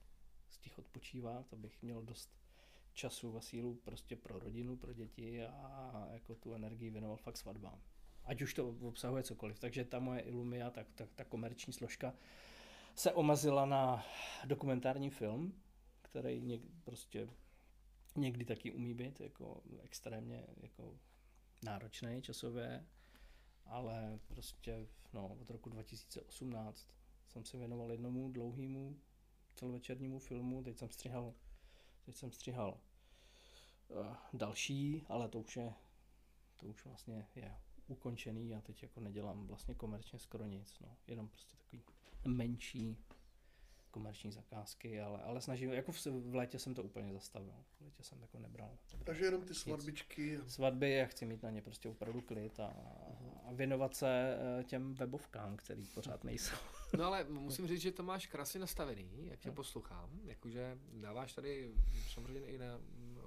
[0.49, 2.29] stihl odpočívat, abych měl dost
[2.93, 7.81] času a sílu prostě pro rodinu, pro děti a jako tu energii věnoval fakt svatbám.
[8.25, 9.59] Ať už to obsahuje cokoliv.
[9.59, 12.13] Takže ta moje Illumia, tak, tak ta komerční složka,
[12.95, 14.05] se omezila na
[14.45, 15.61] dokumentární film,
[16.01, 17.27] který něk, prostě
[18.15, 20.99] někdy taky umí být jako extrémně jako
[21.63, 22.85] náročný časově,
[23.65, 26.87] ale prostě no, od roku 2018
[27.27, 28.99] jsem se věnoval jednomu dlouhému
[29.55, 31.33] celovečernímu filmu, teď jsem střihal,
[32.05, 32.79] teď jsem střihal
[33.87, 35.73] uh, další, ale to už je,
[36.57, 37.57] to už vlastně je
[37.87, 41.83] ukončený a teď jako nedělám vlastně komerčně skoro nic, no, jenom prostě takový
[42.25, 42.97] menší
[43.91, 48.03] komerční zakázky, ale, ale snažím, jako v, v létě jsem to úplně zastavil, v létě
[48.03, 48.77] jsem jako nebral.
[49.03, 50.39] Takže jenom ty svatbičky.
[50.47, 52.73] svatby a chci mít na ně prostě opravdu klid a,
[53.45, 56.55] a věnovat se eh, těm webovkám, který pořád nejsou.
[56.97, 60.19] No ale musím říct, že to máš krásně nastavený, jak tě poslouchám.
[60.23, 61.73] Jakože dáváš tady
[62.13, 62.79] samozřejmě i na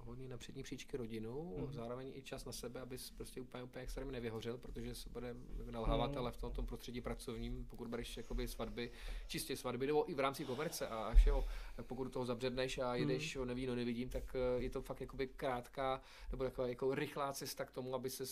[0.05, 1.73] hodně na přední příčky rodinu, Mhm.
[1.73, 5.35] zároveň i čas na sebe, abys prostě úplně, úplně extrémně nevyhořel, protože se bude
[5.71, 6.19] nalhávat, Mhm.
[6.19, 8.91] ale v tom, tom prostředí pracovním, pokud budeš jakoby svatby,
[9.27, 11.45] čistě svatby, nebo i v rámci komerce a až jo,
[11.77, 13.47] tak pokud toho zabředneš a jedeš, mm.
[13.47, 16.01] neví, no nevidím, tak eh, je to fakt jakoby krátká,
[16.31, 18.25] nebo taková jako rychlá cesta k tomu, aby se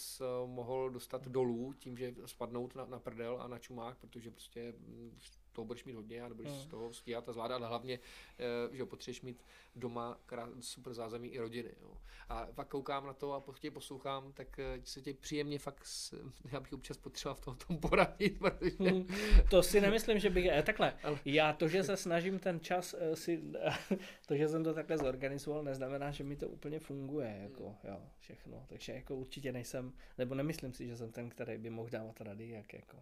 [0.46, 5.18] mohl dostat dolů, tím, že spadnout na, na prdel a na čumák, protože prostě mm,
[5.52, 6.58] toho budeš mít hodně a nebudeš Mm.
[6.58, 7.98] z toho stíhat a zvládat, ale hlavně,
[8.38, 9.44] eh, že jo, potřebuješ mít
[9.76, 10.18] doma
[10.60, 11.70] super zázemí i rodiny.
[11.82, 11.90] Jo.
[12.28, 15.86] A pak koukám na to a tě poslouchám, tak eh, se tě příjemně fakt,
[16.52, 19.06] já bych občas potřeboval v tom, tom poradit, protože Hmm,
[19.50, 22.94] to si nemyslím, že bych, eh, takhle, Ale- já to, že se snažím ten čas
[23.14, 23.42] si,
[24.26, 28.64] to, že jsem to takhle zorganizoval, neznamená, že mi to úplně funguje, jako, jo, všechno,
[28.68, 32.48] takže jako určitě nejsem, nebo nemyslím si, že jsem ten, který by mohl dávat rady,
[32.48, 32.96] jak jako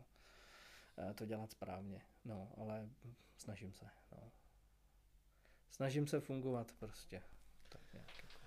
[1.15, 2.89] to dělat správně, no, ale
[3.37, 4.33] snažím se, no.
[5.71, 7.23] Snažím se fungovat prostě,
[7.69, 8.41] tak nějak jako,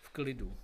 [0.00, 0.56] v klidu.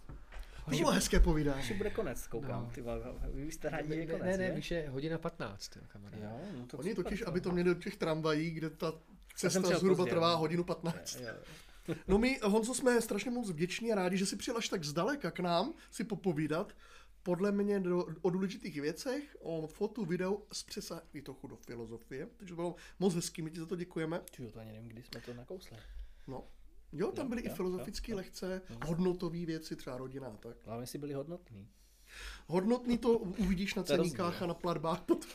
[0.64, 1.60] To bylo hezké povídání.
[1.60, 2.70] Až bude konec, koukám, No.
[2.70, 2.84] ty
[3.32, 4.54] vy jste rádi, že je ne, konec, ne, ne, ne?
[4.54, 6.24] víš, je hodina 15, jo, kamaráde.
[6.24, 7.52] Jo, no to Oni super, totiž, to, aby to no.
[7.54, 8.92] měli do těch tramvají, kde ta
[9.36, 10.38] cesta zhruba pozdě, trvá no.
[10.38, 11.20] hodinu 15.
[11.20, 11.26] Jo,
[11.88, 11.94] jo.
[12.08, 15.30] No my, Honzo, jsme strašně moc vděční a rádi, že si přijel až tak zdaleka
[15.30, 16.72] k nám si popovídat.
[17.26, 22.52] Podle mě do, o důležitých věcech, o fotu, videu, z přesahy trochu do filozofie, takže
[22.52, 24.20] to bylo moc hezký, my ti za to děkujeme.
[24.30, 25.76] Čuju, to ani nevím, kdy jsme to nakousli.
[26.26, 26.44] No.
[26.92, 28.16] Jo, tam Jo, byly i jo, filozofické jo, jo.
[28.16, 30.56] lehce, hodnotové věci, třeba rodina a tak.
[30.64, 31.68] Hlavně si byli hodnotný.
[32.46, 35.00] Hodnotný to uvidíš na ceníkách a na platbách.
[35.00, 35.26] Pod...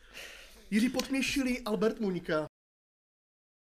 [0.70, 2.49] Jiří Podměšilý, Albert Muňka.